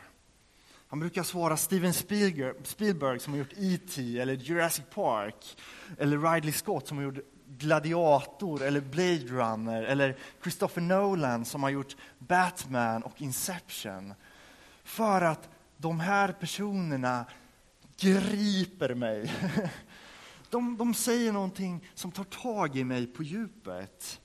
Han 0.92 1.00
brukar 1.00 1.22
svara 1.22 1.56
Steven 1.56 1.92
Spielberg, 1.92 2.54
Spielberg 2.64 3.18
som 3.20 3.32
har 3.32 3.38
gjort 3.38 3.52
E.T. 3.56 4.18
eller 4.20 4.34
Jurassic 4.34 4.84
Park. 4.94 5.56
Eller 5.98 6.32
Ridley 6.32 6.52
Scott 6.52 6.88
som 6.88 6.96
har 6.96 7.04
gjort 7.04 7.18
Gladiator 7.46 8.62
eller 8.62 8.80
Blade 8.80 9.26
Runner. 9.26 9.82
Eller 9.82 10.16
Christopher 10.42 10.80
Nolan 10.80 11.44
som 11.44 11.62
har 11.62 11.70
gjort 11.70 11.96
Batman 12.18 13.02
och 13.02 13.22
Inception. 13.22 14.14
För 14.84 15.22
att 15.22 15.48
de 15.76 16.00
här 16.00 16.32
personerna 16.32 17.24
griper 17.96 18.94
mig. 18.94 19.32
De, 20.52 20.76
de 20.76 20.94
säger 20.94 21.32
någonting 21.32 21.84
som 21.94 22.12
tar 22.12 22.24
tag 22.24 22.76
i 22.76 22.84
mig 22.84 23.06
på 23.06 23.22
djupet. 23.22 24.20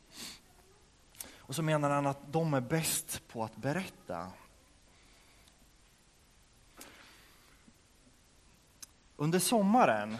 Och 1.37 1.55
så 1.55 1.61
menar 1.61 1.89
han 1.89 2.05
att 2.05 2.33
de 2.33 2.53
är 2.53 2.61
bäst 2.61 3.27
på 3.27 3.43
att 3.43 3.55
berätta. 3.55 4.31
Under 9.15 9.39
sommaren, 9.39 10.17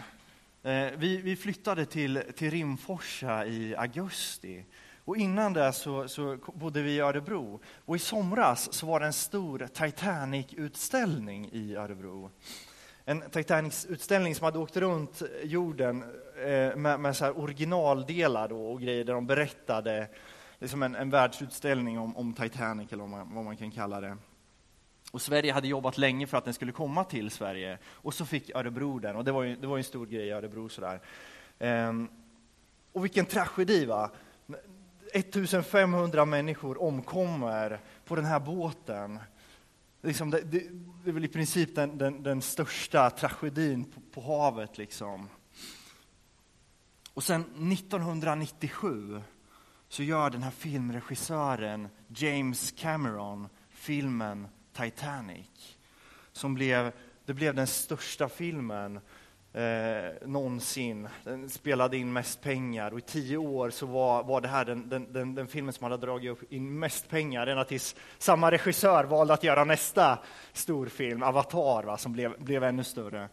eh, 0.62 0.90
vi, 0.96 1.16
vi, 1.16 1.36
flyttade 1.36 1.86
till, 1.86 2.22
till 2.36 2.50
Rimforsa 2.50 3.46
i 3.46 3.76
augusti. 3.76 4.64
Och 5.04 5.16
innan 5.16 5.52
det 5.52 5.72
så, 5.72 6.08
så 6.08 6.38
bodde 6.54 6.82
vi 6.82 6.90
i 6.90 7.00
Örebro. 7.00 7.60
Och 7.84 7.96
i 7.96 7.98
somras 7.98 8.72
så 8.72 8.86
var 8.86 9.00
det 9.00 9.06
en 9.06 9.12
stor 9.12 9.68
Titanic-utställning 9.74 11.48
i 11.52 11.74
Örebro. 11.74 12.30
En 13.08 13.22
Titanic-utställning 13.30 14.34
som 14.34 14.44
hade 14.44 14.58
åkt 14.58 14.76
runt 14.76 15.22
jorden 15.42 16.04
eh, 16.36 16.76
med, 16.76 17.00
med 17.00 17.16
så 17.16 17.30
originaldelar 17.30 18.48
då 18.48 18.70
och 18.72 18.80
grejer 18.80 19.04
där 19.04 19.12
de 19.12 19.26
berättade, 19.26 20.08
liksom 20.58 20.82
en, 20.82 20.94
en 20.94 21.10
världsutställning 21.10 21.98
om, 21.98 22.16
om 22.16 22.34
Titanic 22.34 22.92
eller 22.92 23.02
vad 23.02 23.10
man, 23.10 23.34
vad 23.34 23.44
man 23.44 23.56
kan 23.56 23.70
kalla 23.70 24.00
det. 24.00 24.16
Och 25.12 25.22
Sverige 25.22 25.52
hade 25.52 25.68
jobbat 25.68 25.98
länge 25.98 26.26
för 26.26 26.38
att 26.38 26.44
den 26.44 26.54
skulle 26.54 26.72
komma 26.72 27.04
till 27.04 27.30
Sverige. 27.30 27.78
Och 27.86 28.14
så 28.14 28.26
fick 28.26 28.50
Örebro 28.54 28.98
den, 28.98 29.16
och 29.16 29.24
det 29.24 29.32
var 29.32 29.42
ju, 29.42 29.56
det 29.56 29.66
var 29.66 29.78
en 29.78 29.84
stor 29.84 30.06
grej 30.06 30.26
i 30.26 30.30
Örebro. 30.30 30.68
Sådär. 30.68 31.00
Ehm, 31.58 32.08
och 32.92 33.04
vilken 33.04 33.26
tragedi! 33.26 33.86
va? 33.86 34.10
1500 35.12 36.24
människor 36.24 36.82
omkommer 36.82 37.80
på 38.04 38.16
den 38.16 38.24
här 38.24 38.40
båten. 38.40 39.18
Liksom 40.08 40.30
det, 40.30 40.40
det, 40.40 40.66
det 41.04 41.10
är 41.10 41.12
väl 41.12 41.24
i 41.24 41.28
princip 41.28 41.74
den, 41.74 41.98
den, 41.98 42.22
den 42.22 42.42
största 42.42 43.10
tragedin 43.10 43.84
på, 43.84 44.00
på, 44.00 44.20
havet. 44.20 44.78
Liksom. 44.78 45.28
Och 47.14 47.24
sen 47.24 47.72
1997 47.72 49.22
så 49.88 50.02
gör 50.02 50.30
den 50.30 50.42
här 50.42 50.50
filmregissören 50.50 51.88
James 52.08 52.74
Cameron 52.78 53.48
filmen 53.70 54.48
Titanic. 54.72 55.76
Som 56.32 56.54
blev, 56.54 56.92
det 57.24 57.34
blev 57.34 57.54
den 57.54 57.66
största 57.66 58.28
filmen 58.28 59.00
eh, 59.52 60.28
någonsin. 60.28 61.08
Den 61.24 61.50
spelade 61.50 61.96
in 61.96 62.12
mest 62.12 62.40
pengar 62.42 62.92
och 62.92 62.98
i 62.98 63.02
tio 63.02 63.36
år 63.36 63.70
så 63.70 63.86
var, 63.86 64.22
var 64.22 64.40
det 64.40 64.48
här 64.48 64.64
den, 64.64 64.88
den, 64.88 65.12
den, 65.12 65.34
den 65.34 65.48
filmen 65.48 65.72
som 65.72 65.84
hade 65.84 66.06
dragit 66.06 66.38
in 66.50 66.78
mest 66.78 67.08
pengar 67.08 67.46
ända 67.46 67.64
tills 67.64 67.96
samma 68.18 68.50
regissör 68.50 69.04
valde 69.04 69.34
att 69.34 69.44
göra 69.44 69.64
nästa 69.64 70.18
storfilm, 70.52 71.22
Avatar, 71.22 71.82
va, 71.82 71.98
som 71.98 72.12
blev, 72.12 72.42
blev 72.42 72.64
ännu 72.64 72.84
större. 72.84 73.28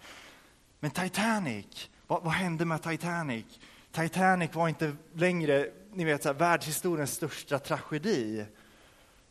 Men 0.79 0.91
Titanic, 0.91 1.89
vad, 2.07 2.23
vad 2.23 2.33
hände 2.33 2.65
med 2.65 2.83
Titanic? 2.83 3.45
Titanic 3.91 4.53
var 4.53 4.69
inte 4.69 4.95
längre 5.13 5.69
ni 5.95 6.03
vet, 6.03 6.23
så 6.23 6.29
här, 6.29 6.33
världshistoriens 6.33 7.13
största 7.13 7.59
tragedi 7.59 8.45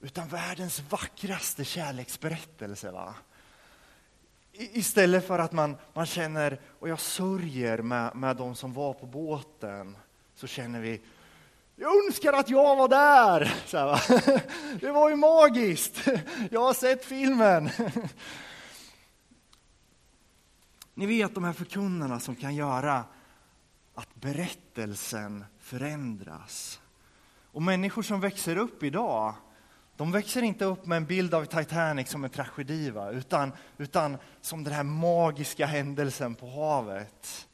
utan 0.00 0.28
världens 0.28 0.82
vackraste 0.90 1.64
kärleksberättelse. 1.64 2.90
Va? 2.90 3.14
Istället 4.56 5.26
för 5.26 5.38
att 5.38 5.52
man, 5.52 5.76
man 5.92 6.06
känner, 6.06 6.60
och 6.78 6.88
jag 6.88 7.00
sörjer 7.00 7.78
med, 7.78 8.16
med 8.16 8.36
de 8.36 8.54
som 8.54 8.72
var 8.72 8.92
på 8.92 9.06
båten, 9.06 9.96
så 10.34 10.46
känner 10.46 10.80
vi, 10.80 11.00
jag 11.76 12.06
önskar 12.06 12.32
att 12.32 12.50
jag 12.50 12.76
var 12.76 12.88
där! 12.88 13.54
Så 13.66 13.78
här, 13.78 13.86
va? 13.86 14.00
Det 14.80 14.92
var 14.92 15.10
ju 15.10 15.16
magiskt! 15.16 16.08
Jag 16.50 16.60
har 16.60 16.74
sett 16.74 17.04
filmen! 17.04 17.70
Ni 20.94 21.06
vet 21.06 21.34
de 21.34 21.44
här 21.44 21.52
förkunnarna 21.52 22.20
som 22.20 22.36
kan 22.36 22.54
göra 22.54 23.04
att 23.94 24.14
berättelsen 24.14 25.44
förändras. 25.58 26.80
Och 27.52 27.62
människor 27.62 28.02
som 28.02 28.20
växer 28.20 28.56
upp 28.56 28.82
idag, 28.82 29.34
de 29.96 30.12
växer 30.12 30.42
inte 30.42 30.64
upp 30.64 30.86
med 30.86 30.96
en 30.96 31.06
bild 31.06 31.34
av 31.34 31.44
Titanic 31.44 32.10
som 32.10 32.24
en 32.24 32.30
tragedi, 32.30 32.90
va? 32.90 33.10
Utan, 33.10 33.52
utan 33.78 34.16
som 34.40 34.64
den 34.64 34.72
här 34.72 34.82
magiska 34.82 35.66
händelsen 35.66 36.34
på 36.34 36.50
havet. 36.50 37.48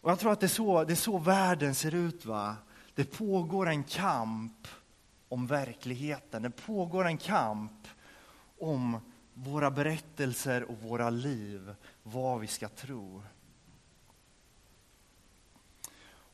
Och 0.00 0.10
jag 0.10 0.18
tror 0.18 0.32
att 0.32 0.40
det 0.40 0.46
är 0.46 0.48
så, 0.48 0.84
det 0.84 0.92
är 0.92 0.96
så 0.96 1.18
världen 1.18 1.74
ser 1.74 1.94
ut. 1.94 2.24
va? 2.24 2.56
Det 2.94 3.04
pågår 3.04 3.68
en 3.68 3.84
kamp 3.84 4.68
om 5.28 5.46
verkligheten. 5.46 6.42
Det 6.42 6.50
pågår 6.50 7.06
en 7.06 7.18
kamp 7.18 7.88
om 8.58 9.00
våra 9.34 9.70
berättelser 9.70 10.62
och 10.62 10.78
våra 10.78 11.10
liv, 11.10 11.74
vad 12.02 12.40
vi 12.40 12.46
ska 12.46 12.68
tro. 12.68 13.22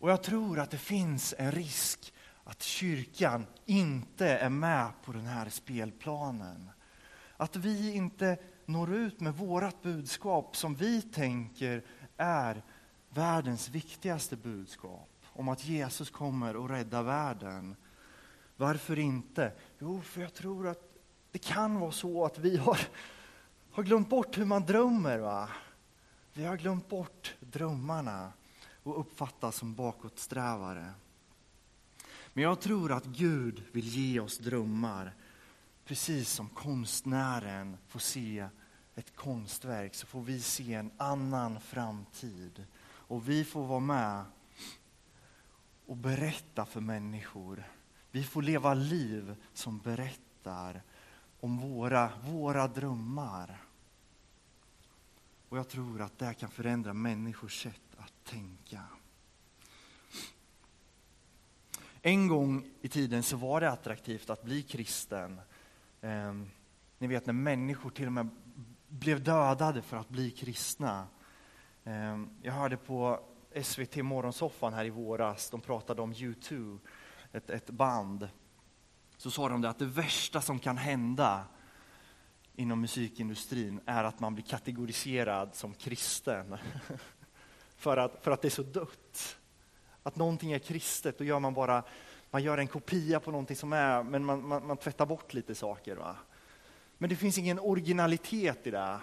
Och 0.04 0.10
jag 0.10 0.22
tror 0.22 0.58
att 0.58 0.70
det 0.70 0.78
finns 0.78 1.34
en 1.38 1.52
risk 1.52 2.13
att 2.44 2.62
kyrkan 2.62 3.46
inte 3.66 4.26
är 4.26 4.50
med 4.50 4.90
på 5.04 5.12
den 5.12 5.26
här 5.26 5.48
spelplanen. 5.48 6.70
Att 7.36 7.56
vi 7.56 7.94
inte 7.94 8.38
når 8.66 8.94
ut 8.94 9.20
med 9.20 9.34
vårt 9.34 9.82
budskap 9.82 10.56
som 10.56 10.74
vi 10.74 11.02
tänker 11.02 11.84
är 12.16 12.62
världens 13.08 13.68
viktigaste 13.68 14.36
budskap 14.36 15.10
om 15.32 15.48
att 15.48 15.64
Jesus 15.64 16.10
kommer 16.10 16.56
och 16.56 16.68
rädda 16.68 17.02
världen. 17.02 17.76
Varför 18.56 18.98
inte? 18.98 19.52
Jo, 19.78 20.00
för 20.00 20.20
jag 20.20 20.34
tror 20.34 20.68
att 20.68 20.94
det 21.30 21.38
kan 21.38 21.80
vara 21.80 21.92
så 21.92 22.24
att 22.24 22.38
vi 22.38 22.56
har, 22.56 22.80
har 23.70 23.82
glömt 23.82 24.08
bort 24.08 24.38
hur 24.38 24.44
man 24.44 24.66
drömmer. 24.66 25.18
Va? 25.18 25.48
Vi 26.32 26.44
har 26.44 26.56
glömt 26.56 26.88
bort 26.88 27.34
drömmarna 27.40 28.32
och 28.82 29.00
uppfattas 29.00 29.56
som 29.56 29.74
bakåtsträvare. 29.74 30.92
Men 32.34 32.44
jag 32.44 32.60
tror 32.60 32.92
att 32.92 33.04
Gud 33.04 33.62
vill 33.72 33.88
ge 33.88 34.20
oss 34.20 34.38
drömmar. 34.38 35.14
Precis 35.84 36.30
som 36.30 36.48
konstnären 36.48 37.76
får 37.88 38.00
se 38.00 38.48
ett 38.94 39.16
konstverk 39.16 39.94
så 39.94 40.06
får 40.06 40.22
vi 40.22 40.40
se 40.40 40.74
en 40.74 40.90
annan 40.96 41.60
framtid. 41.60 42.66
Och 42.82 43.28
vi 43.28 43.44
får 43.44 43.66
vara 43.66 43.80
med 43.80 44.24
och 45.86 45.96
berätta 45.96 46.66
för 46.66 46.80
människor. 46.80 47.64
Vi 48.10 48.24
får 48.24 48.42
leva 48.42 48.74
liv 48.74 49.36
som 49.52 49.78
berättar 49.78 50.82
om 51.40 51.58
våra, 51.58 52.12
våra 52.22 52.68
drömmar. 52.68 53.64
Och 55.48 55.58
jag 55.58 55.68
tror 55.68 56.00
att 56.00 56.18
det 56.18 56.34
kan 56.34 56.50
förändra 56.50 56.92
människors 56.92 57.62
sätt 57.62 57.96
att 57.96 58.24
tänka. 58.24 58.82
En 62.06 62.28
gång 62.28 62.70
i 62.80 62.88
tiden 62.88 63.22
så 63.22 63.36
var 63.36 63.60
det 63.60 63.70
attraktivt 63.70 64.30
att 64.30 64.42
bli 64.42 64.62
kristen. 64.62 65.40
Eh, 66.00 66.34
ni 66.98 67.06
vet 67.06 67.26
när 67.26 67.32
människor 67.32 67.90
till 67.90 68.06
och 68.06 68.12
med 68.12 68.28
blev 68.88 69.22
dödade 69.22 69.82
för 69.82 69.96
att 69.96 70.08
bli 70.08 70.30
kristna. 70.30 71.06
Eh, 71.84 72.24
jag 72.42 72.52
hörde 72.52 72.76
på 72.76 73.20
SVT 73.62 73.96
Morgonsoffan 73.96 74.74
här 74.74 74.84
i 74.84 74.90
våras, 74.90 75.50
de 75.50 75.60
pratade 75.60 76.02
om 76.02 76.12
U2, 76.14 76.78
ett, 77.32 77.50
ett 77.50 77.70
band. 77.70 78.28
Så 79.16 79.30
sa 79.30 79.48
de 79.48 79.60
det 79.60 79.68
att 79.68 79.78
det 79.78 79.86
värsta 79.86 80.40
som 80.40 80.58
kan 80.58 80.76
hända 80.76 81.44
inom 82.54 82.80
musikindustrin 82.80 83.80
är 83.86 84.04
att 84.04 84.20
man 84.20 84.34
blir 84.34 84.44
kategoriserad 84.44 85.54
som 85.54 85.74
kristen. 85.74 86.56
för, 87.76 87.96
att, 87.96 88.24
för 88.24 88.30
att 88.30 88.42
det 88.42 88.48
är 88.48 88.50
så 88.50 88.62
dött. 88.62 89.38
Att 90.06 90.16
någonting 90.16 90.52
är 90.52 90.58
kristet, 90.58 91.18
då 91.18 91.24
gör 91.24 91.38
man 91.38 91.54
bara 91.54 91.82
man 92.34 92.42
gör 92.42 92.58
en 92.58 92.66
kopia 92.66 93.20
på 93.20 93.30
någonting 93.30 93.56
som 93.56 93.72
är, 93.72 94.02
men 94.02 94.24
man, 94.24 94.48
man, 94.48 94.66
man 94.66 94.76
tvättar 94.76 95.06
bort 95.06 95.34
lite 95.34 95.54
saker. 95.54 95.96
Va? 95.96 96.16
Men 96.98 97.10
det 97.10 97.16
finns 97.16 97.38
ingen 97.38 97.58
originalitet 97.58 98.66
i 98.66 98.70
det. 98.70 98.98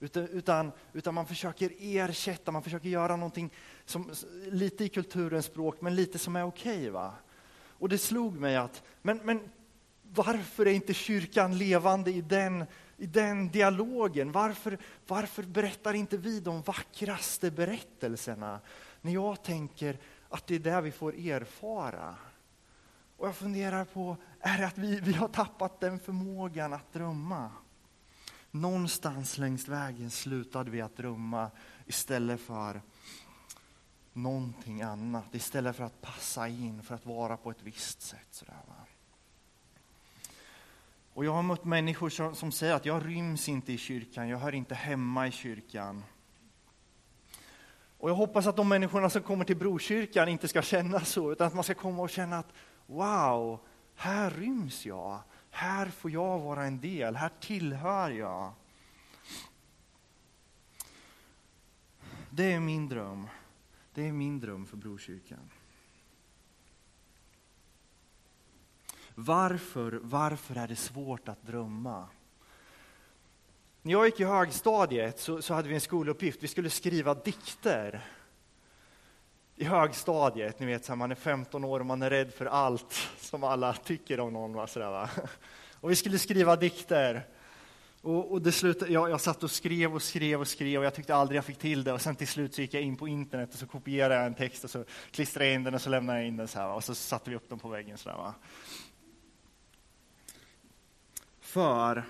Utan, 0.00 0.28
utan, 0.28 0.72
utan, 0.92 1.14
man 1.14 1.26
försöker 1.26 1.72
ersätta, 1.80 2.50
man 2.50 2.62
försöker 2.62 2.88
göra 2.88 3.16
någonting 3.16 3.50
som, 3.84 4.10
lite 4.50 4.84
i 4.84 4.88
kulturens 4.88 5.46
språk, 5.46 5.80
men 5.80 5.94
lite 5.94 6.18
som 6.18 6.36
är 6.36 6.44
okej. 6.44 6.90
Okay, 6.90 7.10
Och 7.54 7.88
det 7.88 7.98
slog 7.98 8.40
mig 8.40 8.56
att, 8.56 8.82
men, 9.02 9.20
men 9.24 9.40
varför 10.02 10.66
är 10.66 10.72
inte 10.72 10.94
kyrkan 10.94 11.58
levande 11.58 12.10
i 12.10 12.20
den, 12.20 12.64
i 12.96 13.06
den 13.06 13.48
dialogen? 13.48 14.32
Varför, 14.32 14.78
varför 15.06 15.42
berättar 15.42 15.94
inte 15.94 16.16
vi 16.16 16.40
de 16.40 16.62
vackraste 16.62 17.50
berättelserna? 17.50 18.60
När 19.00 19.12
jag 19.12 19.42
tänker 19.42 19.98
att 20.32 20.46
det 20.46 20.54
är 20.54 20.58
det 20.58 20.80
vi 20.80 20.92
får 20.92 21.14
erfara. 21.14 22.16
Och 23.16 23.28
jag 23.28 23.36
funderar 23.36 23.84
på, 23.84 24.16
är 24.40 24.58
det 24.58 24.66
att 24.66 24.78
vi, 24.78 25.00
vi 25.00 25.12
har 25.12 25.28
tappat 25.28 25.80
den 25.80 25.98
förmågan 25.98 26.72
att 26.72 26.92
drömma? 26.92 27.50
Någonstans 28.50 29.38
längs 29.38 29.68
vägen 29.68 30.10
slutade 30.10 30.70
vi 30.70 30.80
att 30.80 30.96
drömma 30.96 31.50
istället 31.86 32.40
för 32.40 32.80
någonting 34.12 34.82
annat. 34.82 35.34
Istället 35.34 35.76
för 35.76 35.84
att 35.84 36.00
passa 36.00 36.48
in, 36.48 36.82
för 36.82 36.94
att 36.94 37.06
vara 37.06 37.36
på 37.36 37.50
ett 37.50 37.62
visst 37.62 38.02
sätt. 38.02 38.26
Sådär, 38.30 38.62
va? 38.68 38.74
Och 41.14 41.24
jag 41.24 41.32
har 41.32 41.42
mött 41.42 41.64
människor 41.64 42.08
som, 42.08 42.34
som 42.34 42.52
säger 42.52 42.74
att 42.74 42.86
jag 42.86 43.06
ryms 43.06 43.48
inte 43.48 43.72
i 43.72 43.78
kyrkan, 43.78 44.28
jag 44.28 44.38
hör 44.38 44.54
inte 44.54 44.74
hemma 44.74 45.26
i 45.26 45.30
kyrkan. 45.30 46.04
Och 48.02 48.10
jag 48.10 48.14
hoppas 48.14 48.46
att 48.46 48.56
de 48.56 48.68
människorna 48.68 49.10
som 49.10 49.22
kommer 49.22 49.44
till 49.44 49.56
Brokyrkan 49.56 50.28
inte 50.28 50.48
ska 50.48 50.62
känna 50.62 51.00
så, 51.00 51.32
utan 51.32 51.46
att 51.46 51.54
man 51.54 51.64
ska 51.64 51.74
komma 51.74 52.02
och 52.02 52.10
känna 52.10 52.38
att 52.38 52.52
wow, 52.86 53.60
här 53.94 54.30
ryms 54.30 54.86
jag. 54.86 55.20
Här 55.50 55.86
får 55.86 56.10
jag 56.10 56.38
vara 56.38 56.64
en 56.64 56.80
del, 56.80 57.16
här 57.16 57.30
tillhör 57.40 58.10
jag. 58.10 58.52
Det 62.30 62.52
är 62.52 62.60
min 62.60 62.88
dröm. 62.88 63.26
Det 63.94 64.08
är 64.08 64.12
min 64.12 64.40
dröm 64.40 64.66
för 64.66 64.76
Brokyrkan. 64.76 65.50
Varför, 69.14 70.00
varför 70.02 70.56
är 70.56 70.68
det 70.68 70.76
svårt 70.76 71.28
att 71.28 71.42
drömma? 71.42 72.08
När 73.84 73.92
jag 73.92 74.06
gick 74.06 74.20
i 74.20 74.24
högstadiet 74.24 75.20
så, 75.20 75.42
så 75.42 75.54
hade 75.54 75.68
vi 75.68 75.74
en 75.74 75.80
skoluppgift. 75.80 76.42
Vi 76.42 76.48
skulle 76.48 76.70
skriva 76.70 77.14
dikter. 77.14 78.04
I 79.56 79.64
högstadiet, 79.64 80.60
ni 80.60 80.66
vet, 80.66 80.84
så 80.84 80.92
här, 80.92 80.96
man 80.96 81.10
är 81.10 81.14
15 81.14 81.64
år 81.64 81.80
och 81.80 81.86
man 81.86 82.02
är 82.02 82.10
rädd 82.10 82.32
för 82.32 82.46
allt 82.46 83.08
som 83.18 83.44
alla 83.44 83.72
tycker 83.72 84.20
om 84.20 84.32
någon. 84.32 84.52
Va, 84.52 84.66
sådär, 84.66 84.90
va? 84.90 85.10
Och 85.80 85.90
vi 85.90 85.96
skulle 85.96 86.18
skriva 86.18 86.56
dikter. 86.56 87.26
Och, 88.02 88.32
och 88.32 88.42
det 88.42 88.52
slutade, 88.52 88.92
jag, 88.92 89.10
jag 89.10 89.20
satt 89.20 89.42
och 89.42 89.50
skrev 89.50 89.94
och 89.94 90.02
skrev 90.02 90.40
och 90.40 90.48
skrev 90.48 90.80
och 90.80 90.86
jag 90.86 90.94
tyckte 90.94 91.14
aldrig 91.14 91.38
jag 91.38 91.44
fick 91.44 91.58
till 91.58 91.84
det. 91.84 91.92
Och 91.92 92.00
sen 92.00 92.16
till 92.16 92.28
slut 92.28 92.54
så 92.54 92.60
gick 92.60 92.74
jag 92.74 92.82
in 92.82 92.96
på 92.96 93.08
internet 93.08 93.52
och 93.52 93.58
så 93.58 93.66
kopierade 93.66 94.14
jag 94.14 94.26
en 94.26 94.34
text 94.34 94.64
och 94.64 94.70
så 94.70 94.84
klistrade 95.10 95.46
jag 95.46 95.54
in 95.54 95.64
den 95.64 95.74
och 95.74 95.82
så 95.82 95.90
lämnade 95.90 96.18
jag 96.18 96.28
in 96.28 96.36
den 96.36 96.48
så 96.48 96.58
här. 96.58 96.68
Va? 96.68 96.74
Och 96.74 96.84
så 96.84 96.94
satte 96.94 97.30
vi 97.30 97.36
upp 97.36 97.48
den 97.48 97.58
på 97.58 97.68
väggen. 97.68 97.98
Så 97.98 98.08
där, 98.08 98.16
va? 98.16 98.34
För 101.40 102.04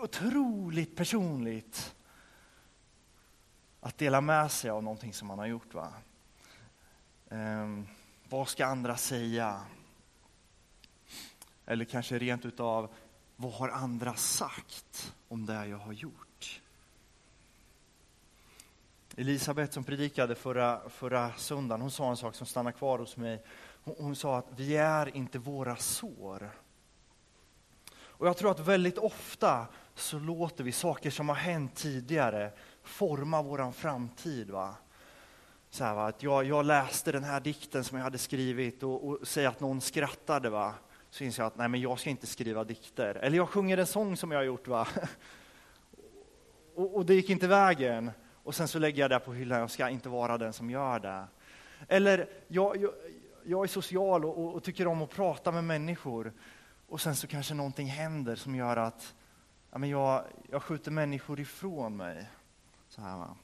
otroligt 0.00 0.96
personligt 0.96 1.94
att 3.80 3.98
dela 3.98 4.20
med 4.20 4.50
sig 4.50 4.70
av 4.70 4.82
någonting 4.82 5.12
som 5.12 5.28
man 5.28 5.38
har 5.38 5.46
gjort. 5.46 5.74
Va? 5.74 5.92
Um, 7.28 7.86
vad 8.28 8.48
ska 8.48 8.66
andra 8.66 8.96
säga? 8.96 9.60
Eller 11.66 11.84
kanske 11.84 12.18
rent 12.18 12.44
utav, 12.44 12.94
vad 13.36 13.52
har 13.52 13.68
andra 13.68 14.14
sagt 14.14 15.14
om 15.28 15.46
det 15.46 15.66
jag 15.66 15.78
har 15.78 15.92
gjort? 15.92 16.60
Elisabet 19.16 19.72
som 19.72 19.84
predikade 19.84 20.34
förra, 20.34 20.88
förra 20.88 21.32
söndagen, 21.32 21.80
hon 21.80 21.90
sa 21.90 22.10
en 22.10 22.16
sak 22.16 22.34
som 22.34 22.46
stannar 22.46 22.72
kvar 22.72 22.98
hos 22.98 23.16
mig. 23.16 23.42
Hon, 23.84 23.94
hon 23.98 24.16
sa 24.16 24.38
att 24.38 24.46
vi 24.56 24.76
är 24.76 25.16
inte 25.16 25.38
våra 25.38 25.76
sår. 25.76 26.50
Och 28.16 28.26
jag 28.26 28.36
tror 28.36 28.50
att 28.50 28.60
väldigt 28.60 28.98
ofta 28.98 29.66
så 29.94 30.18
låter 30.18 30.64
vi 30.64 30.72
saker 30.72 31.10
som 31.10 31.28
har 31.28 31.36
hänt 31.36 31.74
tidigare 31.74 32.50
forma 32.82 33.42
vår 33.42 33.72
framtid. 33.72 34.50
Va? 34.50 34.74
Så 35.70 35.84
här, 35.84 35.94
va? 35.94 36.06
Att 36.06 36.22
jag, 36.22 36.44
jag 36.44 36.64
läste 36.64 37.12
den 37.12 37.24
här 37.24 37.40
dikten 37.40 37.84
som 37.84 37.98
jag 37.98 38.04
hade 38.04 38.18
skrivit 38.18 38.82
och, 38.82 39.08
och 39.08 39.28
säger 39.28 39.48
att 39.48 39.60
någon 39.60 39.80
skrattade. 39.80 40.50
Va? 40.50 40.74
Så 41.10 41.24
inser 41.24 41.42
jag 41.42 41.46
att 41.46 41.56
nej, 41.56 41.68
men 41.68 41.80
jag 41.80 41.98
ska 41.98 42.10
inte 42.10 42.26
skriva 42.26 42.64
dikter. 42.64 43.14
Eller 43.14 43.36
jag 43.36 43.48
sjunger 43.48 43.78
en 43.78 43.86
sång 43.86 44.16
som 44.16 44.30
jag 44.30 44.38
har 44.38 44.44
gjort. 44.44 44.68
Va? 44.68 44.88
Och, 46.76 46.96
och 46.96 47.06
det 47.06 47.14
gick 47.14 47.30
inte 47.30 47.46
vägen. 47.46 48.10
Och 48.44 48.54
sen 48.54 48.68
så 48.68 48.78
lägger 48.78 49.02
jag 49.02 49.10
det 49.10 49.18
på 49.18 49.32
hyllan, 49.32 49.60
jag 49.60 49.70
ska 49.70 49.88
inte 49.88 50.08
vara 50.08 50.38
den 50.38 50.52
som 50.52 50.70
gör 50.70 51.00
det. 51.00 51.24
Eller 51.88 52.28
jag, 52.48 52.76
jag, 52.76 52.90
jag 53.44 53.64
är 53.64 53.68
social 53.68 54.24
och, 54.24 54.54
och, 54.54 54.62
tycker 54.62 54.86
om 54.86 55.02
att 55.02 55.10
prata 55.10 55.52
med 55.52 55.64
människor. 55.64 56.32
Och 56.88 57.00
sen 57.00 57.16
så 57.16 57.26
kanske 57.26 57.54
någonting 57.54 57.86
händer 57.86 58.36
som 58.36 58.54
gör 58.54 58.76
att 58.76 59.14
ja, 59.70 59.78
men 59.78 59.88
jag, 59.90 60.24
jag 60.50 60.62
skjuter 60.62 60.90
människor 60.90 61.40
ifrån 61.40 61.96
mig. 61.96 62.30
Så 62.88 63.00
här, 63.00 63.16
va? 63.18 63.36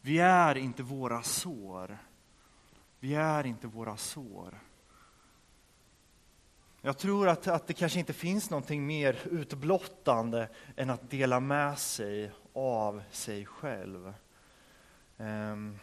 Vi 0.00 0.18
är 0.18 0.54
inte 0.54 0.82
våra 0.82 1.22
sår. 1.22 1.98
Vi 3.00 3.14
är 3.14 3.46
inte 3.46 3.66
våra 3.66 3.96
sår. 3.96 4.60
Jag 6.80 6.98
tror 6.98 7.28
att, 7.28 7.46
att 7.46 7.66
det 7.66 7.72
kanske 7.72 7.98
inte 7.98 8.12
finns 8.12 8.50
någonting 8.50 8.86
mer 8.86 9.18
utblottande 9.30 10.48
än 10.76 10.90
att 10.90 11.10
dela 11.10 11.40
med 11.40 11.78
sig 11.78 12.32
av 12.52 13.02
sig 13.10 13.46
själv. 13.46 14.14
Um, 15.16 15.78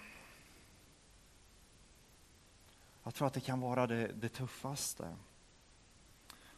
jag 3.06 3.14
tror 3.14 3.28
att 3.28 3.34
det 3.34 3.40
kan 3.40 3.62
vara 3.62 3.88
det, 3.88 4.08
det 4.08 4.30
tuffaste. 4.30 5.16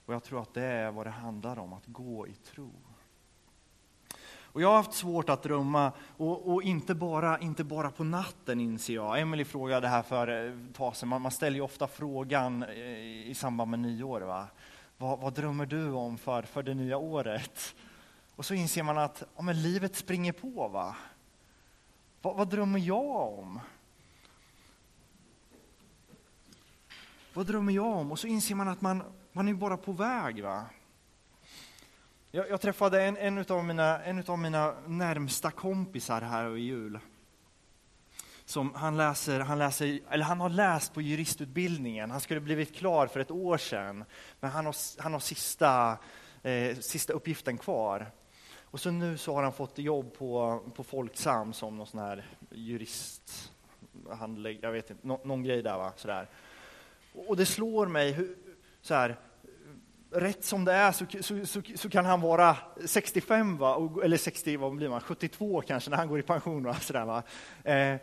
Och 0.05 0.13
jag 0.13 0.23
tror 0.23 0.41
att 0.41 0.53
det 0.53 0.63
är 0.63 0.91
vad 0.91 1.05
det 1.05 1.11
handlar 1.11 1.59
om, 1.59 1.73
att 1.73 1.85
gå 1.85 2.27
i 2.27 2.33
tro. 2.33 2.71
Och 4.57 4.61
jag 4.61 4.67
har 4.67 4.75
haft 4.75 4.93
svårt 4.93 5.29
att 5.29 5.43
drömma, 5.43 5.91
och, 6.17 6.53
och, 6.53 6.63
inte, 6.63 6.95
bara, 6.95 7.39
inte 7.39 7.63
bara 7.63 7.91
på 7.91 8.03
natten 8.03 8.59
inser 8.59 8.93
jag. 8.93 9.19
Emily 9.19 9.45
frågade 9.45 9.87
här 9.87 10.01
för 10.01 10.27
eh, 10.27 10.53
ett 10.53 10.75
tag 10.75 10.95
sedan, 10.95 11.09
man, 11.09 11.21
man 11.21 11.31
ställer 11.31 11.55
ju 11.55 11.61
ofta 11.61 11.87
frågan 11.87 12.63
eh, 12.63 13.29
i, 13.29 13.33
samband 13.35 13.71
med 13.71 13.79
nyår. 13.79 14.21
Va? 14.21 14.47
Vad, 14.97 15.19
vad, 15.19 15.33
drömmer 15.33 15.65
du 15.65 15.91
om 15.91 16.17
för, 16.17 16.43
för 16.43 16.63
det 16.63 16.73
nya 16.73 16.97
året? 16.97 17.75
Och 18.35 18.45
så 18.45 18.53
inser 18.53 18.83
man 18.83 18.97
att 18.97 19.23
ja, 19.35 19.41
men 19.41 19.61
livet 19.61 19.95
springer 19.95 20.31
på. 20.31 20.67
va? 20.67 20.95
Vad, 22.21 22.37
vad 22.37 22.49
drömmer 22.49 22.79
jag 22.79 23.39
om? 23.39 23.59
Vad 27.37 27.47
drömmer 27.47 27.73
jag 27.73 27.85
om? 27.85 28.11
Och 28.11 28.19
så 28.19 28.27
inser 28.27 28.55
man 28.55 28.67
att 28.67 28.81
man, 28.81 29.03
man 29.31 29.47
är 29.47 29.53
bara 29.53 29.77
på 29.77 29.91
väg. 29.91 30.43
va? 30.43 30.65
Jag, 32.31 32.49
jag 32.49 32.61
träffade 32.61 33.03
en, 33.03 33.17
en, 33.17 33.45
av 33.49 33.65
mina, 33.65 34.03
en 34.03 34.41
mina 34.41 34.73
närmsta 34.87 35.51
kompisar 35.51 36.21
här 36.21 36.45
över 36.45 36.57
jul. 36.57 36.99
Som 38.45 38.73
han, 38.75 38.97
läser, 38.97 39.39
han, 39.39 39.57
läser, 39.57 39.99
eller 40.09 40.25
han 40.25 40.39
har 40.39 40.49
läst 40.49 40.93
på 40.93 41.01
juristutbildningen. 41.01 42.11
Han 42.11 42.21
skulle 42.21 42.39
blivit 42.39 42.75
klar 42.75 43.07
för 43.07 43.19
ett 43.19 43.31
år 43.31 43.57
sedan. 43.57 44.05
Men 44.39 44.51
han 44.51 44.65
har, 44.65 45.01
han 45.01 45.13
har 45.13 45.19
sista, 45.19 45.97
eh, 46.43 46.77
sista 46.77 47.13
uppgiften 47.13 47.57
kvar. 47.57 48.11
Och 48.63 48.79
så 48.79 48.91
nu 48.91 49.17
så 49.17 49.33
har 49.33 49.43
han 49.43 49.53
fått 49.53 49.77
jobb 49.77 50.13
på, 50.17 50.63
på 50.75 50.83
Folksam 50.83 51.53
som 51.53 51.77
någon 51.77 51.87
sån 51.87 51.99
här 51.99 52.25
jurist, 52.51 53.51
handlägg, 54.09 54.59
jag 54.61 54.71
vet 54.71 54.89
inte, 54.89 55.07
någon, 55.07 55.27
någon 55.27 55.43
grej 55.43 55.63
där 55.63 55.77
va, 55.77 55.93
sådär. 55.95 56.29
Och 57.27 57.37
det 57.37 57.45
slår 57.45 57.87
mig 57.87 58.11
hur, 58.11 58.35
så 58.81 58.93
här, 58.93 59.17
rätt 60.11 60.45
som 60.45 60.65
det 60.65 60.73
är 60.73 60.91
så, 60.91 61.05
så, 61.21 61.45
så, 61.45 61.61
så, 61.75 61.89
kan 61.89 62.05
han 62.05 62.21
vara 62.21 62.57
65, 62.85 63.57
va? 63.57 63.89
eller 64.03 64.17
60, 64.17 64.57
vad 64.57 64.75
blir 64.75 64.89
man, 64.89 65.01
72 65.01 65.61
kanske 65.61 65.89
när 65.89 65.97
han 65.97 66.07
går 66.07 66.19
i 66.19 66.23
pension. 66.23 66.63
Va? 66.63 66.75
Sådär, 66.75 67.05
va? 67.05 67.23
Eh, 67.63 67.95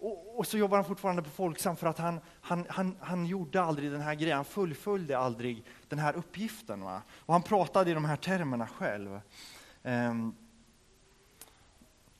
och, 0.00 0.38
och, 0.38 0.46
så 0.46 0.58
jobbar 0.58 0.76
han 0.76 0.84
fortfarande 0.84 1.22
på 1.22 1.30
Folksam 1.30 1.76
för 1.76 1.86
att 1.86 1.98
han, 1.98 2.20
han, 2.40 2.66
han, 2.68 2.96
han 3.00 3.26
gjorde 3.26 3.62
aldrig 3.62 3.92
den 3.92 4.00
här 4.00 4.14
grejen, 4.14 4.36
han 4.36 4.44
fullföljde 4.44 5.18
aldrig 5.18 5.64
den 5.88 5.98
här 5.98 6.16
uppgiften. 6.16 6.80
Va? 6.80 7.02
Och 7.18 7.34
han 7.34 7.42
pratade 7.42 7.90
i 7.90 7.94
de 7.94 8.04
här 8.04 8.16
termerna 8.16 8.66
själv. 8.66 9.20
Eh, 9.82 10.14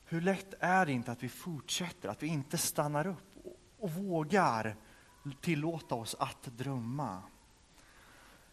hur 0.05 0.21
lätt 0.21 0.53
är 0.59 0.85
det 0.85 0.91
inte 0.91 1.11
att 1.11 1.23
vi 1.23 1.29
fortsätter, 1.29 2.09
att 2.09 2.23
vi 2.23 2.27
inte 2.27 2.57
stannar 2.57 3.07
upp 3.07 3.37
och, 3.43 3.55
och 3.79 3.91
vågar 3.91 4.75
tillåta 5.41 5.95
oss 5.95 6.15
att 6.19 6.43
drömma? 6.57 7.21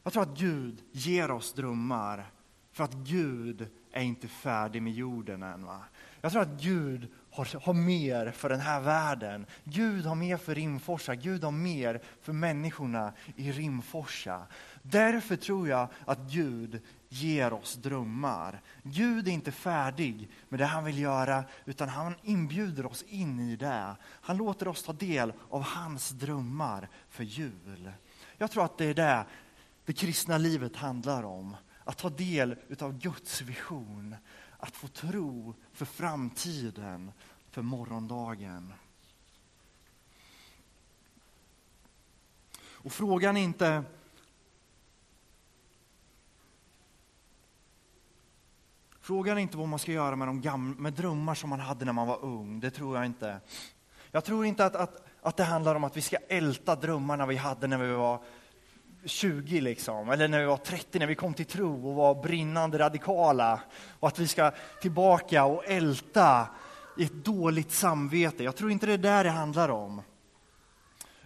Jag 0.03 0.13
tror 0.13 0.23
att 0.23 0.39
Gud 0.39 0.83
ger 0.93 1.31
oss 1.31 1.53
drömmar 1.53 2.31
för 2.73 2.85
att 2.85 2.95
Gud 2.95 3.69
är 3.93 4.03
inte 4.03 4.29
färdig 4.29 4.83
med 4.83 4.93
jorden 4.93 5.43
än. 5.43 5.65
Va? 5.65 5.81
Jag 6.21 6.33
tror 6.33 6.43
att 6.43 6.63
Gud 6.63 7.09
har, 7.31 7.61
har 7.63 7.75
mer 7.75 8.31
för 8.31 8.49
den 8.49 8.61
här 8.61 8.81
världen. 8.81 9.47
Gud 9.65 10.07
har 10.07 10.15
mer 10.15 10.37
för 10.37 10.55
Rimforsa, 10.55 11.15
Gud 11.15 11.45
har 11.45 11.51
mer 11.51 12.01
för 12.23 12.33
människorna 12.33 13.13
i 13.37 13.53
Rimforsa. 13.53 14.47
Därför 14.83 15.37
tror 15.37 15.69
jag 15.69 15.89
att 16.05 16.19
Gud 16.19 16.83
ger 17.09 17.53
oss 17.53 17.75
drömmar. 17.75 18.61
Gud 18.83 19.29
är 19.29 19.33
inte 19.33 19.53
färdig 19.53 20.31
med 20.49 20.61
det 20.61 20.67
han 20.67 20.85
vill 20.85 20.99
göra, 20.99 21.45
utan 21.65 21.89
han 21.89 22.15
inbjuder 22.23 22.87
oss 22.87 23.03
in 23.09 23.41
i 23.41 23.57
det. 23.57 23.97
Han 24.03 24.37
låter 24.37 24.69
oss 24.69 24.83
ta 24.83 24.93
del 24.93 25.33
av 25.51 25.63
hans 25.63 26.11
drömmar 26.11 26.89
för 27.09 27.25
jul. 27.25 27.93
Jag 28.39 28.51
tror 28.51 28.65
att 28.65 28.79
det 28.79 28.85
är 28.85 28.95
det 28.95 29.25
det 29.85 29.93
kristna 29.93 30.39
livet 30.39 30.77
handlar 30.77 31.23
om. 31.23 31.57
Att 31.85 31.99
ta 31.99 32.09
del 32.09 32.57
av 32.81 32.99
Guds 32.99 33.41
vision, 33.41 34.17
att 34.61 34.77
få 34.77 34.89
tro 34.89 35.55
för 35.73 35.85
framtiden, 35.85 37.13
för 37.51 37.63
morgondagen. 37.63 38.73
Och 42.63 42.93
frågan 42.93 43.37
är 43.37 43.43
inte 43.43 43.85
Frågan 49.01 49.39
är 49.39 49.43
inte 49.43 49.57
vad 49.57 49.69
man 49.69 49.79
ska 49.79 49.93
göra 49.93 50.17
med, 50.17 50.29
de 50.29 50.41
gamla, 50.41 50.81
med 50.81 50.93
drömmar 50.93 51.35
som 51.35 51.51
man 51.51 51.61
hade 51.61 51.85
när 51.85 51.93
man 51.93 52.07
var 52.07 52.25
ung. 52.25 52.61
Det 52.61 52.71
tror 52.71 52.97
jag 52.97 53.07
inte. 53.07 53.41
Jag 54.11 54.25
tror 54.25 54.47
inte 54.47 54.65
att, 54.65 54.77
att, 54.77 55.07
att 55.23 55.37
det 55.37 55.45
handlar 55.45 55.75
om 55.75 55.85
att 55.85 55.97
vi 55.97 56.01
ska 56.01 56.17
älta 56.17 56.77
drömmarna 56.77 57.27
vi 57.27 57.37
hade 57.37 57.67
när 57.67 57.79
vi 57.79 57.93
var 57.93 58.25
20 59.05 59.61
liksom, 59.61 60.11
eller 60.11 60.29
när 60.29 60.41
vi 60.41 60.47
var 60.47 60.57
30, 60.57 60.99
när 60.99 61.07
vi 61.07 61.15
kom 61.15 61.35
till 61.35 61.47
tro 61.47 61.89
och 61.89 61.95
var 61.95 62.23
brinnande 62.23 62.79
radikala. 62.79 63.61
Och 64.01 64.09
att 64.09 64.19
vi 64.19 64.29
ska 64.29 64.53
tillbaka 64.81 65.45
och 65.45 65.65
älta 65.67 66.49
i 66.97 67.05
ett 67.05 67.25
dåligt 67.25 67.73
samvete. 67.73 68.45
Jag 68.45 68.57
tror 68.57 68.71
inte 68.71 68.87
det 68.87 68.93
är 68.93 68.99
där 68.99 69.25
det 69.25 69.31
handlar 69.31 69.69
om. 69.69 70.03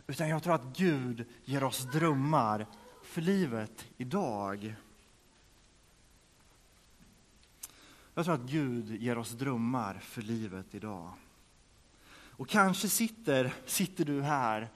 Utan 0.06 0.28
jag 0.28 0.42
tror 0.42 0.54
att 0.54 0.76
Gud 0.76 1.26
ger 1.44 1.64
oss 1.64 1.92
drömmar 1.92 2.66
för 3.02 3.20
livet 3.20 3.86
idag. 3.96 4.74
Jag 8.14 8.24
tror 8.24 8.34
att 8.34 8.50
Gud 8.50 9.02
ger 9.02 9.18
oss 9.18 9.30
drömmar 9.30 9.98
för 10.02 10.22
livet 10.22 10.66
idag. 10.70 11.12
Och 12.36 12.48
kanske 12.48 12.88
sitter, 12.88 13.54
sitter 13.66 14.04
du 14.04 14.22
här 14.22 14.68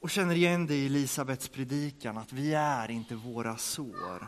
och 0.00 0.10
känner 0.10 0.34
igen 0.34 0.66
det 0.66 0.74
i 0.74 0.86
Elisabets 0.86 1.48
predikan, 1.48 2.18
att 2.18 2.32
vi 2.32 2.54
är 2.54 2.90
inte 2.90 3.14
våra 3.14 3.56
sår. 3.56 4.26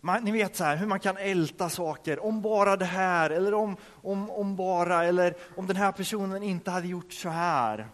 Man, 0.00 0.24
ni 0.24 0.30
vet 0.30 0.56
så 0.56 0.64
här, 0.64 0.76
hur 0.76 0.86
man 0.86 1.00
kan 1.00 1.16
älta 1.16 1.70
saker, 1.70 2.24
om 2.24 2.42
bara 2.42 2.76
det 2.76 2.84
här, 2.84 3.30
eller 3.30 3.54
om, 3.54 3.76
om, 4.02 4.30
om 4.30 4.56
bara, 4.56 5.04
eller 5.04 5.34
om 5.56 5.66
den 5.66 5.76
här 5.76 5.92
personen 5.92 6.42
inte 6.42 6.70
hade 6.70 6.88
gjort 6.88 7.12
så 7.12 7.28
här. 7.28 7.88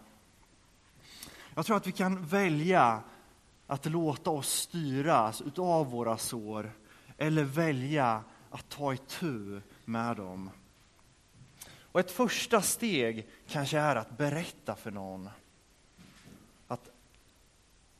Jag 1.55 1.65
tror 1.65 1.77
att 1.77 1.87
vi 1.87 1.91
kan 1.91 2.25
välja 2.25 3.01
att 3.67 3.85
låta 3.85 4.29
oss 4.29 4.49
styras 4.49 5.41
utav 5.41 5.91
våra 5.91 6.17
sår, 6.17 6.71
eller 7.17 7.43
välja 7.43 8.23
att 8.49 8.69
ta 8.69 8.93
itu 8.93 9.61
med 9.85 10.17
dem. 10.17 10.49
Och 11.79 11.99
ett 11.99 12.11
första 12.11 12.61
steg 12.61 13.29
kanske 13.47 13.79
är 13.79 13.95
att 13.95 14.17
berätta 14.17 14.75
för 14.75 14.91
någon 14.91 15.29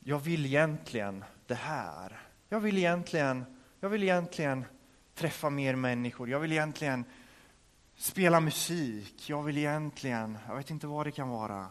jag 0.07 0.19
vill 0.19 0.45
egentligen 0.45 1.23
det 1.47 1.55
här. 1.55 2.19
Jag 2.49 2.59
vill 2.59 2.77
egentligen, 2.77 3.45
jag 3.79 3.89
vill 3.89 4.03
egentligen 4.03 4.65
träffa 5.15 5.49
mer 5.49 5.75
människor. 5.75 6.29
Jag 6.29 6.39
vill 6.39 6.51
egentligen 6.51 7.05
spela 7.97 8.39
musik. 8.39 9.29
Jag 9.29 9.43
vill 9.43 9.57
egentligen, 9.57 10.37
jag 10.47 10.55
vet 10.55 10.69
inte 10.69 10.87
vad 10.87 11.05
det 11.05 11.11
kan 11.11 11.29
vara. 11.29 11.67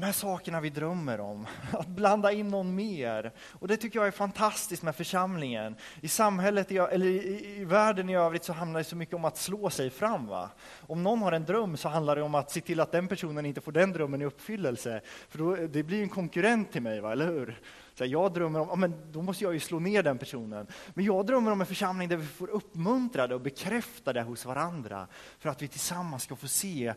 De 0.00 0.06
här 0.06 0.12
sakerna 0.12 0.60
vi 0.60 0.70
drömmer 0.70 1.20
om, 1.20 1.46
att 1.72 1.86
blanda 1.86 2.32
in 2.32 2.48
någon 2.48 2.74
mer. 2.74 3.32
Och 3.38 3.68
det 3.68 3.76
tycker 3.76 3.98
jag 3.98 4.06
är 4.06 4.10
fantastiskt 4.10 4.82
med 4.82 4.96
församlingen. 4.96 5.76
I 6.00 6.08
samhället, 6.08 6.70
eller 6.70 7.06
i, 7.06 7.60
i 7.60 7.64
världen 7.64 8.10
i 8.10 8.16
övrigt 8.16 8.44
så 8.44 8.52
handlar 8.52 8.80
det 8.80 8.84
så 8.84 8.96
mycket 8.96 9.14
om 9.14 9.24
att 9.24 9.36
slå 9.36 9.70
sig 9.70 9.90
fram. 9.90 10.26
Va? 10.26 10.50
Om 10.86 11.02
någon 11.02 11.22
har 11.22 11.32
en 11.32 11.44
dröm 11.44 11.76
så 11.76 11.88
handlar 11.88 12.16
det 12.16 12.22
om 12.22 12.34
att 12.34 12.50
se 12.50 12.60
till 12.60 12.80
att 12.80 12.92
den 12.92 13.08
personen 13.08 13.46
inte 13.46 13.60
får 13.60 13.72
den 13.72 13.92
drömmen 13.92 14.22
i 14.22 14.24
uppfyllelse. 14.24 15.00
För 15.28 15.38
då, 15.38 15.56
det 15.56 15.82
blir 15.82 16.02
en 16.02 16.08
konkurrent 16.08 16.72
till 16.72 16.82
mig, 16.82 17.00
va? 17.00 17.12
eller 17.12 17.26
hur? 17.26 17.60
Så 17.94 18.04
jag 18.04 18.32
drömmer 18.32 18.60
om, 18.60 18.68
ja, 18.70 18.76
men 18.76 19.12
då 19.12 19.22
måste 19.22 19.44
jag 19.44 19.52
ju 19.52 19.60
slå 19.60 19.78
ner 19.78 20.02
den 20.02 20.18
personen. 20.18 20.66
Men 20.94 21.04
jag 21.04 21.26
drömmer 21.26 21.52
om 21.52 21.60
en 21.60 21.66
församling 21.66 22.08
där 22.08 22.16
vi 22.16 22.26
får 22.26 22.50
uppmuntra 22.50 23.26
det 23.26 23.34
och 23.34 23.40
bekräfta 23.40 24.12
det 24.12 24.22
hos 24.22 24.44
varandra. 24.44 25.06
För 25.38 25.48
att 25.48 25.62
vi 25.62 25.68
tillsammans 25.68 26.22
ska 26.22 26.36
få 26.36 26.48
se 26.48 26.94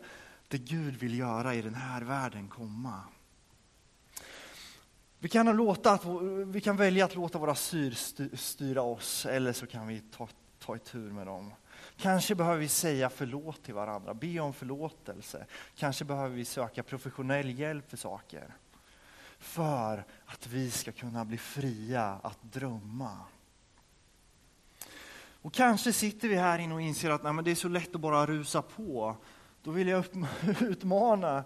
det 0.54 0.58
Gud 0.58 0.96
vill 0.96 1.18
göra 1.18 1.54
i 1.54 1.62
den 1.62 1.74
här 1.74 2.02
världen 2.02 2.48
komma. 2.48 3.00
Vi 5.18 5.28
kan, 5.28 5.56
låta 5.56 5.92
att, 5.92 6.04
vi 6.46 6.60
kan 6.60 6.76
välja 6.76 7.04
att 7.04 7.14
låta 7.14 7.38
våra 7.38 7.54
syr 7.54 7.90
styra 8.36 8.82
oss, 8.82 9.26
eller 9.26 9.52
så 9.52 9.66
kan 9.66 9.86
vi 9.86 10.00
ta, 10.00 10.28
ta 10.58 10.78
tur 10.78 11.12
med 11.12 11.26
dem. 11.26 11.52
Kanske 11.96 12.34
behöver 12.34 12.58
vi 12.58 12.68
säga 12.68 13.10
förlåt 13.10 13.62
till 13.62 13.74
varandra, 13.74 14.14
be 14.14 14.40
om 14.40 14.52
förlåtelse. 14.52 15.46
Kanske 15.76 16.04
behöver 16.04 16.36
vi 16.36 16.44
söka 16.44 16.82
professionell 16.82 17.58
hjälp 17.58 17.90
för 17.90 17.96
saker. 17.96 18.54
För 19.38 20.04
att 20.26 20.46
vi 20.46 20.70
ska 20.70 20.92
kunna 20.92 21.24
bli 21.24 21.38
fria 21.38 22.20
att 22.22 22.42
drömma. 22.42 23.18
Och 25.42 25.52
kanske 25.52 25.92
sitter 25.92 26.28
vi 26.28 26.36
här 26.36 26.58
inne 26.58 26.74
och 26.74 26.82
inser 26.82 27.10
att 27.10 27.22
nej, 27.22 27.32
men 27.32 27.44
det 27.44 27.50
är 27.50 27.54
så 27.54 27.68
lätt 27.68 27.94
att 27.94 28.00
bara 28.00 28.26
rusa 28.26 28.62
på 28.62 29.16
då 29.64 29.70
vill 29.70 29.88
jag 29.88 30.04
utmana 30.60 31.44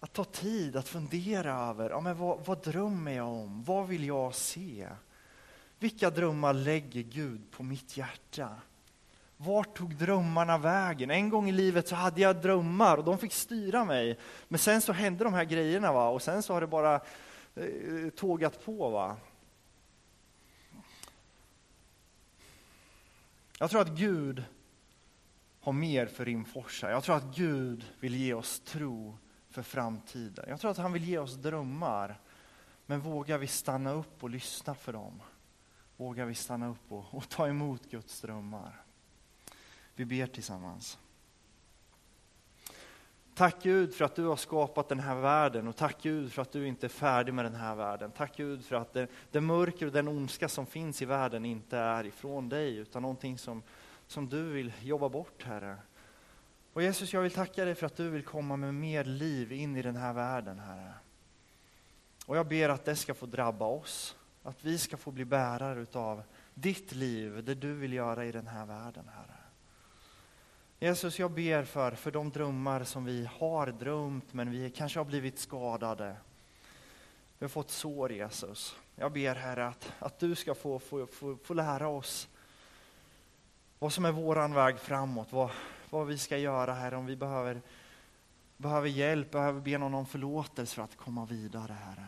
att 0.00 0.12
ta 0.12 0.24
tid 0.24 0.76
att 0.76 0.88
fundera 0.88 1.54
över 1.54 1.90
ja, 1.90 2.00
men 2.00 2.18
vad, 2.18 2.44
vad 2.44 2.62
drömmer 2.62 3.12
jag 3.12 3.28
om? 3.28 3.64
Vad 3.64 3.88
vill 3.88 4.04
jag 4.04 4.34
se? 4.34 4.88
Vilka 5.78 6.10
drömmar 6.10 6.52
lägger 6.52 7.02
Gud 7.02 7.50
på 7.50 7.62
mitt 7.62 7.96
hjärta? 7.96 8.50
Vart 9.36 9.76
tog 9.76 9.96
drömmarna 9.96 10.58
vägen? 10.58 11.10
En 11.10 11.28
gång 11.28 11.48
i 11.48 11.52
livet 11.52 11.88
så 11.88 11.94
hade 11.94 12.20
jag 12.20 12.36
drömmar 12.36 12.96
och 12.96 13.04
de 13.04 13.18
fick 13.18 13.32
styra 13.32 13.84
mig. 13.84 14.18
Men 14.48 14.58
sen 14.58 14.80
så 14.80 14.92
hände 14.92 15.24
de 15.24 15.34
här 15.34 15.44
grejerna 15.44 15.92
va? 15.92 16.08
och 16.08 16.22
sen 16.22 16.42
så 16.42 16.52
har 16.52 16.60
det 16.60 16.66
bara 16.66 16.94
eh, 17.54 18.10
tågat 18.16 18.64
på. 18.64 18.90
va. 18.90 19.16
Jag 23.58 23.70
tror 23.70 23.80
att 23.80 23.88
Gud 23.88 24.44
har 25.60 25.72
mer 25.72 26.06
för 26.06 26.24
Rimforsa. 26.24 26.90
Jag 26.90 27.04
tror 27.04 27.16
att 27.16 27.36
Gud 27.36 27.84
vill 28.00 28.14
ge 28.14 28.34
oss 28.34 28.60
tro 28.60 29.18
för 29.50 29.62
framtiden. 29.62 30.44
Jag 30.48 30.60
tror 30.60 30.70
att 30.70 30.76
han 30.76 30.92
vill 30.92 31.04
ge 31.04 31.18
oss 31.18 31.34
drömmar. 31.34 32.20
Men 32.86 33.00
vågar 33.00 33.38
vi 33.38 33.46
stanna 33.46 33.92
upp 33.92 34.22
och 34.22 34.30
lyssna 34.30 34.74
för 34.74 34.92
dem? 34.92 35.22
Vågar 35.96 36.26
vi 36.26 36.34
stanna 36.34 36.68
upp 36.68 36.92
och, 36.92 37.04
och 37.10 37.28
ta 37.28 37.48
emot 37.48 37.90
Guds 37.90 38.20
drömmar? 38.20 38.82
Vi 39.94 40.04
ber 40.04 40.26
tillsammans. 40.26 40.98
Tack 43.34 43.62
Gud 43.62 43.94
för 43.94 44.04
att 44.04 44.14
du 44.14 44.24
har 44.24 44.36
skapat 44.36 44.88
den 44.88 45.00
här 45.00 45.14
världen 45.14 45.68
och 45.68 45.76
tack 45.76 46.02
Gud 46.02 46.32
för 46.32 46.42
att 46.42 46.52
du 46.52 46.66
inte 46.66 46.86
är 46.86 46.88
färdig 46.88 47.34
med 47.34 47.44
den 47.44 47.54
här 47.54 47.74
världen. 47.74 48.10
Tack 48.10 48.36
Gud 48.36 48.64
för 48.64 48.76
att 48.76 48.92
det, 48.92 49.08
det 49.30 49.40
mörker 49.40 49.86
och 49.86 49.92
den 49.92 50.08
ondska 50.08 50.48
som 50.48 50.66
finns 50.66 51.02
i 51.02 51.04
världen 51.04 51.44
inte 51.44 51.78
är 51.78 52.06
ifrån 52.06 52.48
dig 52.48 52.76
utan 52.76 53.02
någonting 53.02 53.38
som, 53.38 53.62
som 54.10 54.28
du 54.28 54.42
vill 54.42 54.72
jobba 54.82 55.08
bort 55.08 55.42
Herre. 55.42 55.76
Och 56.72 56.82
Jesus, 56.82 57.12
jag 57.12 57.22
vill 57.22 57.32
tacka 57.32 57.64
dig 57.64 57.74
för 57.74 57.86
att 57.86 57.96
du 57.96 58.08
vill 58.10 58.24
komma 58.24 58.56
med 58.56 58.74
mer 58.74 59.04
liv 59.04 59.52
in 59.52 59.76
i 59.76 59.82
den 59.82 59.96
här 59.96 60.12
världen 60.12 60.58
Herre. 60.58 60.94
Och 62.26 62.36
jag 62.36 62.48
ber 62.48 62.68
att 62.68 62.84
det 62.84 62.96
ska 62.96 63.14
få 63.14 63.26
drabba 63.26 63.66
oss, 63.66 64.16
att 64.42 64.64
vi 64.64 64.78
ska 64.78 64.96
få 64.96 65.10
bli 65.10 65.24
bärare 65.24 65.80
utav 65.80 66.22
ditt 66.54 66.92
liv, 66.92 67.44
det 67.44 67.54
du 67.54 67.74
vill 67.74 67.92
göra 67.92 68.24
i 68.24 68.32
den 68.32 68.46
här 68.46 68.66
världen 68.66 69.04
Herre. 69.14 69.36
Jesus, 70.78 71.18
jag 71.18 71.30
ber 71.30 71.64
för, 71.64 71.92
för 71.92 72.10
de 72.10 72.30
drömmar 72.30 72.84
som 72.84 73.04
vi 73.04 73.28
har 73.38 73.66
drömt, 73.66 74.32
men 74.32 74.50
vi 74.50 74.70
kanske 74.70 74.98
har 74.98 75.04
blivit 75.04 75.38
skadade. 75.38 76.16
Vi 77.38 77.44
har 77.44 77.48
fått 77.48 77.70
sår, 77.70 78.12
Jesus. 78.12 78.76
Jag 78.96 79.12
ber, 79.12 79.34
Herre, 79.34 79.66
att, 79.66 79.92
att 79.98 80.18
du 80.18 80.34
ska 80.34 80.54
få, 80.54 80.78
få, 80.78 81.06
få, 81.06 81.36
få 81.44 81.54
lära 81.54 81.88
oss 81.88 82.28
vad 83.80 83.92
som 83.92 84.04
är 84.04 84.12
våran 84.12 84.54
väg 84.54 84.78
framåt, 84.78 85.32
vad, 85.32 85.50
vad 85.90 86.06
vi 86.06 86.18
ska 86.18 86.38
göra, 86.38 86.74
här 86.74 86.94
om 86.94 87.06
vi 87.06 87.16
behöver, 87.16 87.60
behöver 88.56 88.88
hjälp, 88.88 89.30
behöver 89.30 89.60
be 89.60 89.78
någon 89.78 89.94
om 89.94 90.06
förlåtelse 90.06 90.74
för 90.74 90.82
att 90.82 90.96
komma 90.96 91.24
vidare, 91.24 91.72
Herre. 91.72 92.06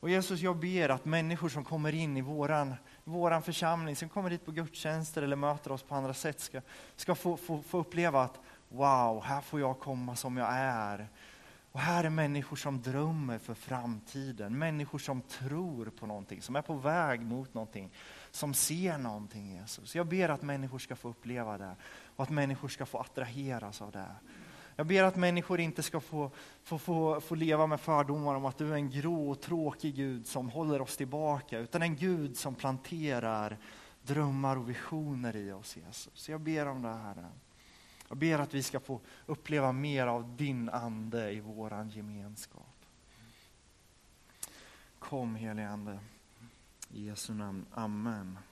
Och 0.00 0.10
Jesus, 0.10 0.40
jag 0.40 0.56
ber 0.56 0.88
att 0.88 1.04
människor 1.04 1.48
som 1.48 1.64
kommer 1.64 1.94
in 1.94 2.16
i 2.16 2.20
våran, 2.20 2.74
våran 3.04 3.42
församling, 3.42 3.96
som 3.96 4.08
kommer 4.08 4.30
hit 4.30 4.44
på 4.44 4.52
gudstjänster 4.52 5.22
eller 5.22 5.36
möter 5.36 5.72
oss 5.72 5.82
på 5.82 5.94
andra 5.94 6.14
sätt, 6.14 6.40
ska, 6.40 6.60
ska 6.96 7.14
få, 7.14 7.36
få, 7.36 7.62
få 7.62 7.78
uppleva 7.78 8.22
att 8.22 8.40
wow, 8.68 9.22
här 9.24 9.40
får 9.40 9.60
jag 9.60 9.80
komma 9.80 10.16
som 10.16 10.36
jag 10.36 10.48
är. 10.50 11.08
Och 11.72 11.80
här 11.80 12.04
är 12.04 12.10
människor 12.10 12.56
som 12.56 12.82
drömmer 12.82 13.38
för 13.38 13.54
framtiden, 13.54 14.58
människor 14.58 14.98
som 14.98 15.20
tror 15.20 15.86
på 15.86 16.06
någonting, 16.06 16.42
som 16.42 16.56
är 16.56 16.62
på 16.62 16.74
väg 16.74 17.20
mot 17.20 17.54
någonting, 17.54 17.90
som 18.32 18.54
ser 18.54 18.98
någonting 18.98 19.54
Jesus. 19.54 19.94
Jag 19.94 20.06
ber 20.06 20.28
att 20.28 20.42
människor 20.42 20.78
ska 20.78 20.96
få 20.96 21.08
uppleva 21.08 21.58
det 21.58 21.76
och 22.16 22.22
att 22.22 22.30
människor 22.30 22.68
ska 22.68 22.86
få 22.86 22.98
attraheras 22.98 23.82
av 23.82 23.90
det. 23.90 24.14
Jag 24.76 24.86
ber 24.86 25.02
att 25.02 25.16
människor 25.16 25.60
inte 25.60 25.82
ska 25.82 26.00
få, 26.00 26.30
få, 26.62 26.78
få, 26.78 27.20
få 27.20 27.34
leva 27.34 27.66
med 27.66 27.80
fördomar 27.80 28.34
om 28.34 28.44
att 28.44 28.58
du 28.58 28.72
är 28.72 28.74
en 28.74 28.90
grå 28.90 29.30
och 29.30 29.40
tråkig 29.40 29.94
Gud 29.94 30.26
som 30.26 30.50
håller 30.50 30.80
oss 30.80 30.96
tillbaka, 30.96 31.58
utan 31.58 31.82
en 31.82 31.96
Gud 31.96 32.36
som 32.36 32.54
planterar 32.54 33.58
drömmar 34.02 34.56
och 34.56 34.70
visioner 34.70 35.36
i 35.36 35.52
oss, 35.52 35.76
Jesus. 35.76 36.28
Jag 36.28 36.40
ber 36.40 36.66
om 36.66 36.82
det, 36.82 36.88
Herre. 36.88 37.26
Jag 38.08 38.18
ber 38.18 38.38
att 38.38 38.54
vi 38.54 38.62
ska 38.62 38.80
få 38.80 39.00
uppleva 39.26 39.72
mer 39.72 40.06
av 40.06 40.36
din 40.36 40.68
ande 40.68 41.30
i 41.30 41.40
våran 41.40 41.88
gemenskap. 41.88 42.86
Kom 44.98 45.34
helige 45.34 45.68
Ande. 45.68 45.98
I 46.94 47.04
Jesu 47.08 47.32
namn. 47.34 47.66
Amen. 47.76 48.51